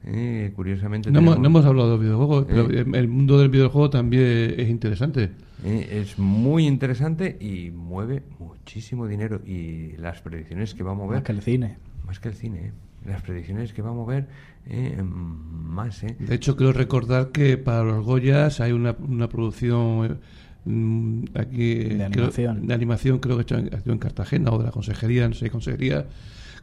[0.06, 1.12] eh, curiosamente.
[1.12, 2.86] No hemos, tenemos- no hemos hablado de videojuegos, pero Eh.
[2.94, 5.32] el mundo del videojuego también es interesante.
[5.66, 9.42] Eh, es muy interesante y mueve muchísimo dinero.
[9.46, 11.18] Y las predicciones que va a mover.
[11.18, 11.78] Más que el cine.
[12.08, 12.72] Más que el cine, ¿eh?
[13.08, 14.28] Las predicciones que va a mover
[14.68, 16.16] eh, más, ¿eh?
[16.18, 20.16] De hecho, quiero recordar que para los Goyas hay una, una producción eh,
[20.70, 22.68] mm, aquí De creo- animación.
[22.68, 25.50] de animación, creo que hecho en, hecho en Cartagena o de la consejería, no sé,
[25.50, 26.06] consejería,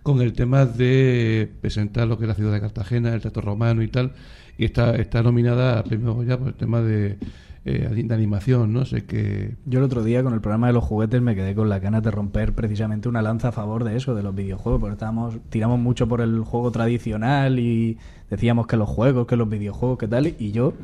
[0.02, 3.82] con el tema de presentar lo que es la ciudad de Cartagena, el teatro romano
[3.82, 4.12] y tal,
[4.58, 7.18] y está, está nominada a premio Goya por el tema de,
[7.68, 8.84] eh, de animación, ¿no?
[8.84, 11.68] Sé que Yo el otro día con el programa de los juguetes me quedé con
[11.68, 14.92] la ganas de romper precisamente una lanza a favor de eso, de los videojuegos, porque
[14.92, 17.98] estábamos, tiramos mucho por el juego tradicional y
[18.30, 20.74] decíamos que los juegos, que los videojuegos, que tal, y yo,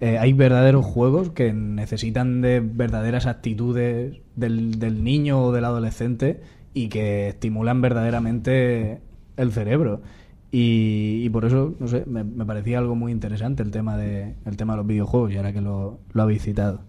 [0.00, 6.40] eh, hay verdaderos juegos que necesitan de verdaderas actitudes del, del niño o del adolescente
[6.74, 9.00] y que estimulan verdaderamente
[9.36, 10.02] el cerebro.
[10.50, 14.34] Y, y por eso, no sé, me, me parecía algo muy interesante el tema de,
[14.46, 16.80] el tema de los videojuegos y ahora que lo, lo habéis citado.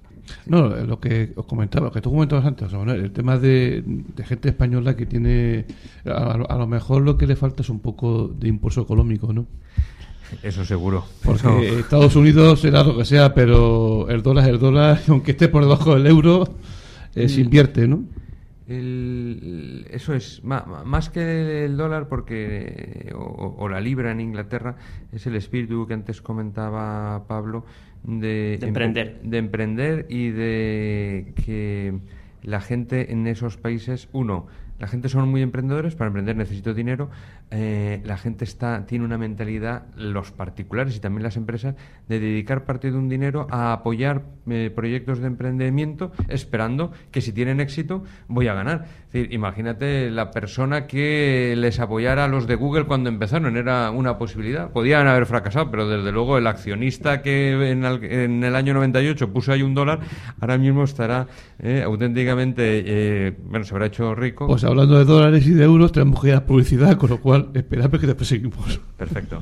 [0.46, 3.84] No, lo que os comentaba, lo que tú comentabas antes, Manuel, el tema de,
[4.16, 5.66] de gente española que tiene,
[6.06, 9.48] a, a lo mejor lo que le falta es un poco de impulso económico, ¿no?
[10.44, 11.04] Eso seguro.
[11.24, 15.48] Porque Estados Unidos será lo que sea, pero el dólar es el dólar, aunque esté
[15.50, 16.48] por debajo del euro,
[17.16, 17.44] eh, se Mm.
[17.46, 18.04] invierte, ¿no?
[18.70, 24.76] Eso es, más, que el dólar, porque o, la libra en Inglaterra,
[25.12, 27.66] es el espíritu que antes comentaba Pablo
[28.04, 29.20] de, emprender.
[29.24, 32.00] de emprender y de que
[32.44, 34.48] la gente en esos países, uno,
[34.80, 37.10] la gente son muy emprendedores, para emprender necesito dinero.
[37.52, 41.76] Eh, la gente está tiene una mentalidad, los particulares y también las empresas,
[42.08, 47.34] de dedicar parte de un dinero a apoyar eh, proyectos de emprendimiento, esperando que si
[47.34, 48.86] tienen éxito voy a ganar.
[49.08, 53.92] Es decir, imagínate la persona que les apoyara a los de Google cuando empezaron, era
[53.92, 54.72] una posibilidad.
[54.72, 59.34] Podían haber fracasado, pero desde luego el accionista que en el, en el año 98
[59.34, 60.00] puso ahí un dólar,
[60.40, 61.28] ahora mismo estará
[61.60, 64.48] eh, auténticamente, bueno, se habrá hecho rico.
[64.48, 67.50] Pues hablando de dólares y de euros, tenemos que ir a publicidad, con lo cual
[67.54, 68.80] esperad que te perseguimos.
[68.98, 69.42] Perfecto.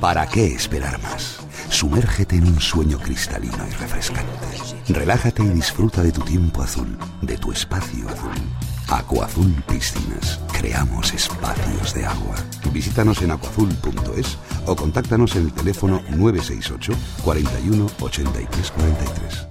[0.00, 1.40] ¿Para qué esperar más?
[1.70, 4.32] Sumérgete en un sueño cristalino y refrescante.
[4.88, 8.30] Relájate y disfruta de tu tiempo azul, de tu espacio azul.
[8.88, 10.40] Acuazul Piscinas.
[10.52, 12.34] Creamos espacios de agua.
[12.72, 16.92] Visítanos en acuazul.es o contáctanos en el teléfono 968
[17.22, 19.47] 41 83 43.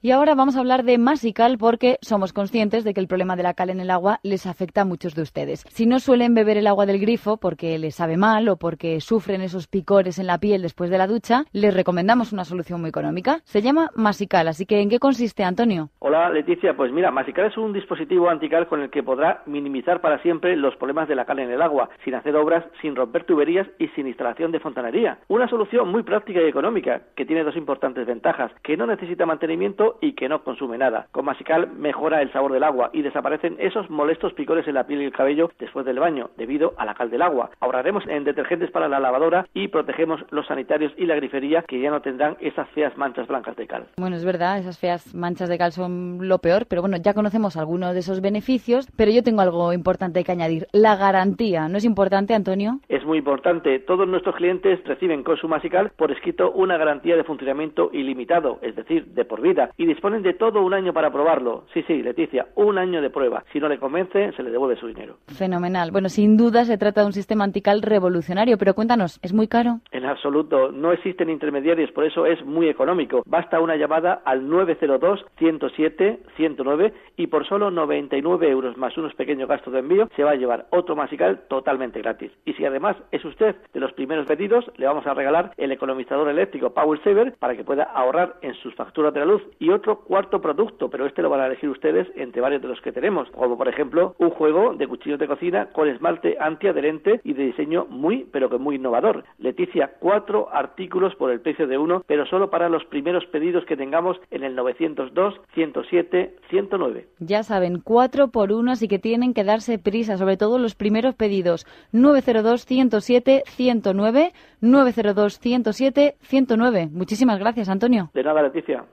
[0.00, 3.42] Y ahora vamos a hablar de Masical porque somos conscientes de que el problema de
[3.42, 5.64] la cal en el agua les afecta a muchos de ustedes.
[5.70, 9.40] Si no suelen beber el agua del grifo porque les sabe mal o porque sufren
[9.40, 13.40] esos picores en la piel después de la ducha, les recomendamos una solución muy económica.
[13.42, 15.88] Se llama Masical, así que ¿en qué consiste, Antonio?
[15.98, 16.76] Hola, Leticia.
[16.76, 20.76] Pues mira, Masical es un dispositivo antical con el que podrá minimizar para siempre los
[20.76, 24.06] problemas de la cal en el agua, sin hacer obras, sin romper tuberías y sin
[24.06, 25.18] instalación de fontanería.
[25.26, 29.87] Una solución muy práctica y económica que tiene dos importantes ventajas, que no necesita mantenimiento
[30.00, 31.06] y que no consume nada.
[31.12, 35.02] Con Masical mejora el sabor del agua y desaparecen esos molestos picores en la piel
[35.02, 37.50] y el cabello después del baño, debido a la cal del agua.
[37.60, 41.90] Ahorraremos en detergentes para la lavadora y protegemos los sanitarios y la grifería que ya
[41.90, 43.86] no tendrán esas feas manchas blancas de cal.
[43.96, 47.56] Bueno, es verdad, esas feas manchas de cal son lo peor, pero bueno, ya conocemos
[47.56, 51.68] algunos de esos beneficios, pero yo tengo algo importante que añadir, la garantía.
[51.68, 52.80] ¿No es importante, Antonio?
[52.88, 53.78] Es muy importante.
[53.80, 58.76] Todos nuestros clientes reciben con su Masical por escrito una garantía de funcionamiento ilimitado, es
[58.76, 61.64] decir, de por vida, y disponen de todo un año para probarlo.
[61.72, 63.44] Sí, sí, Leticia, un año de prueba.
[63.52, 65.16] Si no le convence, se le devuelve su dinero.
[65.28, 65.90] Fenomenal.
[65.92, 69.78] Bueno, sin duda se trata de un sistema antical revolucionario, pero cuéntanos, ¿es muy caro?
[69.92, 73.22] En absoluto, no existen intermediarios, por eso es muy económico.
[73.24, 79.78] Basta una llamada al 902-107-109 y por solo 99 euros más unos pequeños gastos de
[79.78, 82.32] envío se va a llevar otro masical totalmente gratis.
[82.44, 86.28] Y si además es usted de los primeros pedidos, le vamos a regalar el economizador
[86.28, 90.00] eléctrico Power Saver para que pueda ahorrar en sus facturas de la luz y otro
[90.00, 93.30] cuarto producto, pero este lo van a elegir ustedes entre varios de los que tenemos,
[93.30, 97.86] como por ejemplo un juego de cuchillos de cocina con esmalte antiadherente y de diseño
[97.88, 99.24] muy, pero que muy innovador.
[99.38, 103.76] Leticia, cuatro artículos por el precio de uno, pero solo para los primeros pedidos que
[103.76, 107.06] tengamos en el 902, 107, 109.
[107.20, 111.14] Ya saben, cuatro por uno, así que tienen que darse prisa, sobre todo los primeros
[111.14, 111.66] pedidos.
[111.92, 116.88] 902, 107, 109, 902, 107, 109.
[116.92, 118.10] Muchísimas gracias, Antonio.
[118.14, 118.84] De nada, Leticia.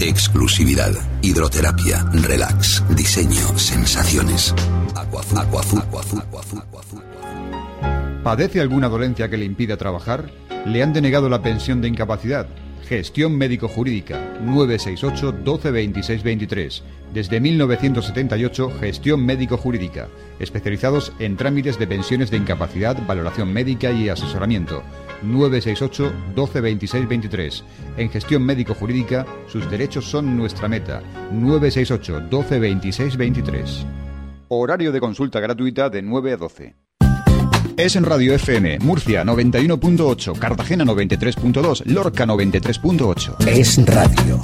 [0.00, 0.92] Exclusividad,
[1.22, 4.54] hidroterapia, relax, diseño, sensaciones.
[8.22, 10.30] ¿Padece alguna dolencia que le impida trabajar?
[10.66, 12.46] ¿Le han denegado la pensión de incapacidad?
[12.86, 16.82] Gestión médico-jurídica 968 12 26 23.
[17.12, 20.08] Desde 1978, Gestión médico-jurídica.
[20.38, 24.84] Especializados en trámites de pensiones de incapacidad, valoración médica y asesoramiento.
[25.22, 27.64] 968 12 26 23.
[27.96, 31.02] En Gestión médico-jurídica, sus derechos son nuestra meta.
[31.32, 33.86] 968 12 26 23.
[34.48, 36.76] Horario de consulta gratuita de 9 a 12.
[37.76, 43.46] Es en Radio FM, Murcia 91.8, Cartagena 93.2, Lorca 93.8.
[43.46, 44.40] Es radio.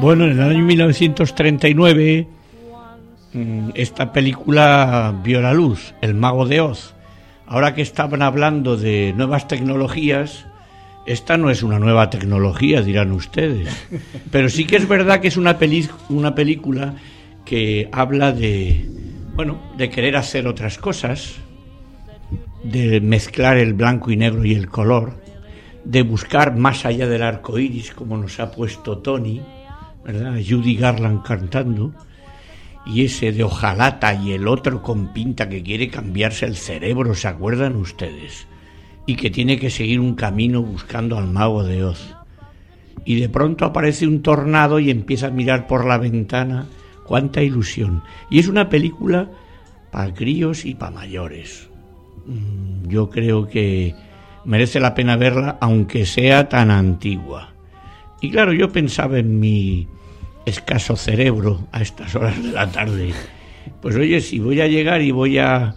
[0.00, 2.28] Bueno, en el año 1939
[3.32, 6.94] mm, esta película vio la luz, El mago de Oz.
[7.48, 10.46] ahora que estaban hablando de nuevas tecnologías,
[11.04, 13.68] esta no es una nueva tecnología, dirán ustedes.
[14.30, 15.58] Pero sí que es verdad que es una,
[16.10, 16.94] una película
[17.44, 18.88] que habla de,
[19.34, 21.34] bueno, de querer hacer otras cosas,
[22.62, 25.20] de mezclar el blanco y negro y el color,
[25.82, 29.40] de buscar más allá del arco iris, como nos ha puesto Tony,
[30.08, 30.40] ¿verdad?
[30.40, 31.92] Judy Garland cantando,
[32.86, 37.28] y ese de hojalata y el otro con pinta que quiere cambiarse el cerebro, ¿se
[37.28, 38.46] acuerdan ustedes?
[39.04, 42.14] Y que tiene que seguir un camino buscando al mago de Oz.
[43.04, 46.66] Y de pronto aparece un tornado y empieza a mirar por la ventana.
[47.04, 48.02] ¡Cuánta ilusión!
[48.30, 49.30] Y es una película
[49.90, 51.68] para críos y para mayores.
[52.24, 53.94] Mm, yo creo que
[54.46, 57.52] merece la pena verla aunque sea tan antigua.
[58.22, 59.86] Y claro, yo pensaba en mi
[60.48, 63.12] escaso cerebro a estas horas de la tarde.
[63.80, 65.76] Pues oye, si voy a llegar y voy a,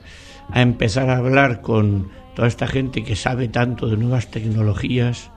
[0.50, 5.32] a empezar a hablar con toda esta gente que sabe tanto de nuevas tecnologías,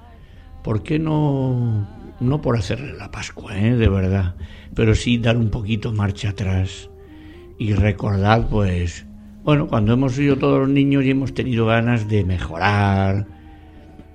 [0.62, 1.86] ¿por qué no,
[2.20, 4.34] no por hacerle la Pascua, eh, de verdad,
[4.74, 6.90] pero sí dar un poquito marcha atrás
[7.58, 9.06] y recordar, pues,
[9.44, 13.26] bueno, cuando hemos sido todos los niños y hemos tenido ganas de mejorar,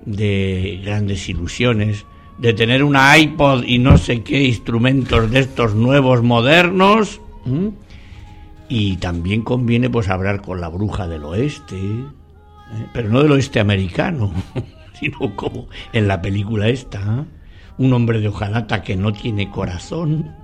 [0.04, 2.04] de grandes ilusiones,
[2.40, 7.20] de tener una iPod y no sé qué instrumentos de estos nuevos modernos.
[8.66, 12.04] Y también conviene pues hablar con la bruja del oeste, ¿eh?
[12.94, 14.32] pero no del oeste americano,
[14.98, 17.26] sino como en la película esta,
[17.76, 20.34] un hombre de hojalata que no tiene corazón,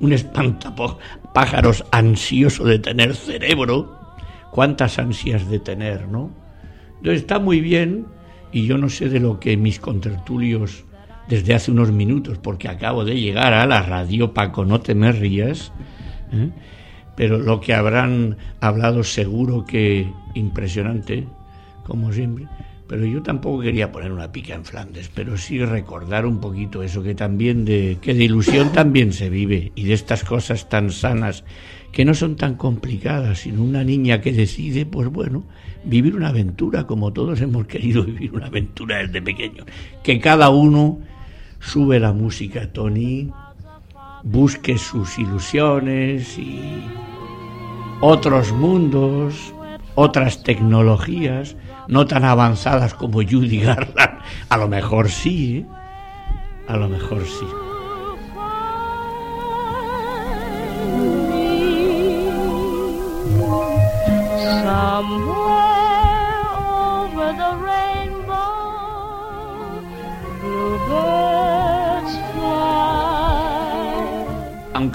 [0.00, 3.96] un espantapájaros ansioso de tener cerebro,
[4.50, 6.30] cuántas ansias de tener, ¿no?
[6.98, 8.06] Entonces está muy bien
[8.52, 10.84] y yo no sé de lo que mis contertulios
[11.28, 15.12] desde hace unos minutos, porque acabo de llegar a la radio, Paco, no te me
[15.12, 15.72] rías,
[16.32, 16.50] ¿eh?
[17.16, 21.26] pero lo que habrán hablado seguro que impresionante,
[21.84, 22.46] como siempre.
[22.88, 27.02] Pero yo tampoco quería poner una pica en Flandes, pero sí recordar un poquito eso,
[27.02, 31.44] que también de, que de ilusión también se vive, y de estas cosas tan sanas,
[31.90, 35.44] que no son tan complicadas, sino una niña que decide, pues bueno,
[35.84, 39.66] vivir una aventura, como todos hemos querido vivir una aventura desde pequeños,
[40.02, 41.00] que cada uno
[41.62, 43.30] sube la música, Tony,
[44.22, 46.84] busque sus ilusiones y
[48.00, 49.54] otros mundos,
[49.94, 51.56] otras tecnologías,
[51.88, 55.66] no tan avanzadas como Judy Garland, a lo mejor sí, ¿eh?
[56.68, 57.46] a lo mejor sí.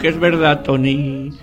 [0.08, 1.34] Es verdad, Tony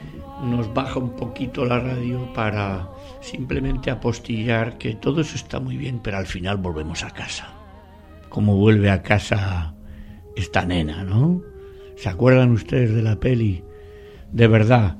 [0.42, 2.88] nos baja un poquito la radio para
[3.20, 7.52] simplemente apostillar que todo eso está muy bien, pero al final volvemos a casa.
[8.30, 9.74] Como vuelve a casa
[10.34, 11.42] esta nena, ¿no?
[11.96, 13.62] ¿Se acuerdan ustedes de la peli?
[14.32, 14.96] De verdad,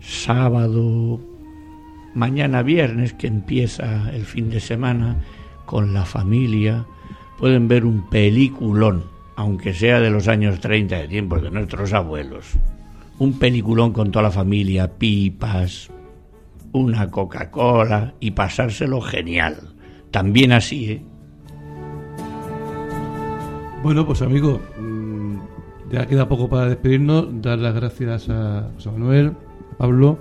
[0.00, 1.20] sábado,
[2.14, 5.22] mañana viernes que empieza el fin de semana
[5.66, 6.84] con la familia,
[7.38, 9.04] pueden ver un peliculón,
[9.36, 12.58] aunque sea de los años 30 de tiempo de nuestros abuelos
[13.18, 15.90] un peliculón con toda la familia, pipas,
[16.72, 19.74] una Coca-Cola y pasárselo genial.
[20.10, 21.02] También así, ¿eh?
[23.82, 25.36] Bueno, pues amigo, mm,
[25.92, 27.26] ya queda poco para despedirnos.
[27.42, 29.32] Dar las gracias a José Manuel,
[29.76, 30.18] Pablo,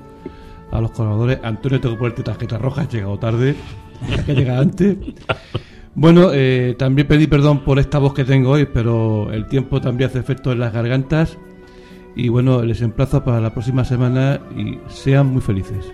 [0.71, 1.39] a los colaboradores.
[1.43, 3.55] Antonio, tengo que ponerte tarjeta roja, he llegado tarde,
[4.25, 4.97] que llega antes.
[5.95, 10.09] Bueno, eh, también pedí perdón por esta voz que tengo hoy, pero el tiempo también
[10.09, 11.37] hace efecto en las gargantas
[12.15, 15.93] y bueno, les emplazo para la próxima semana y sean muy felices.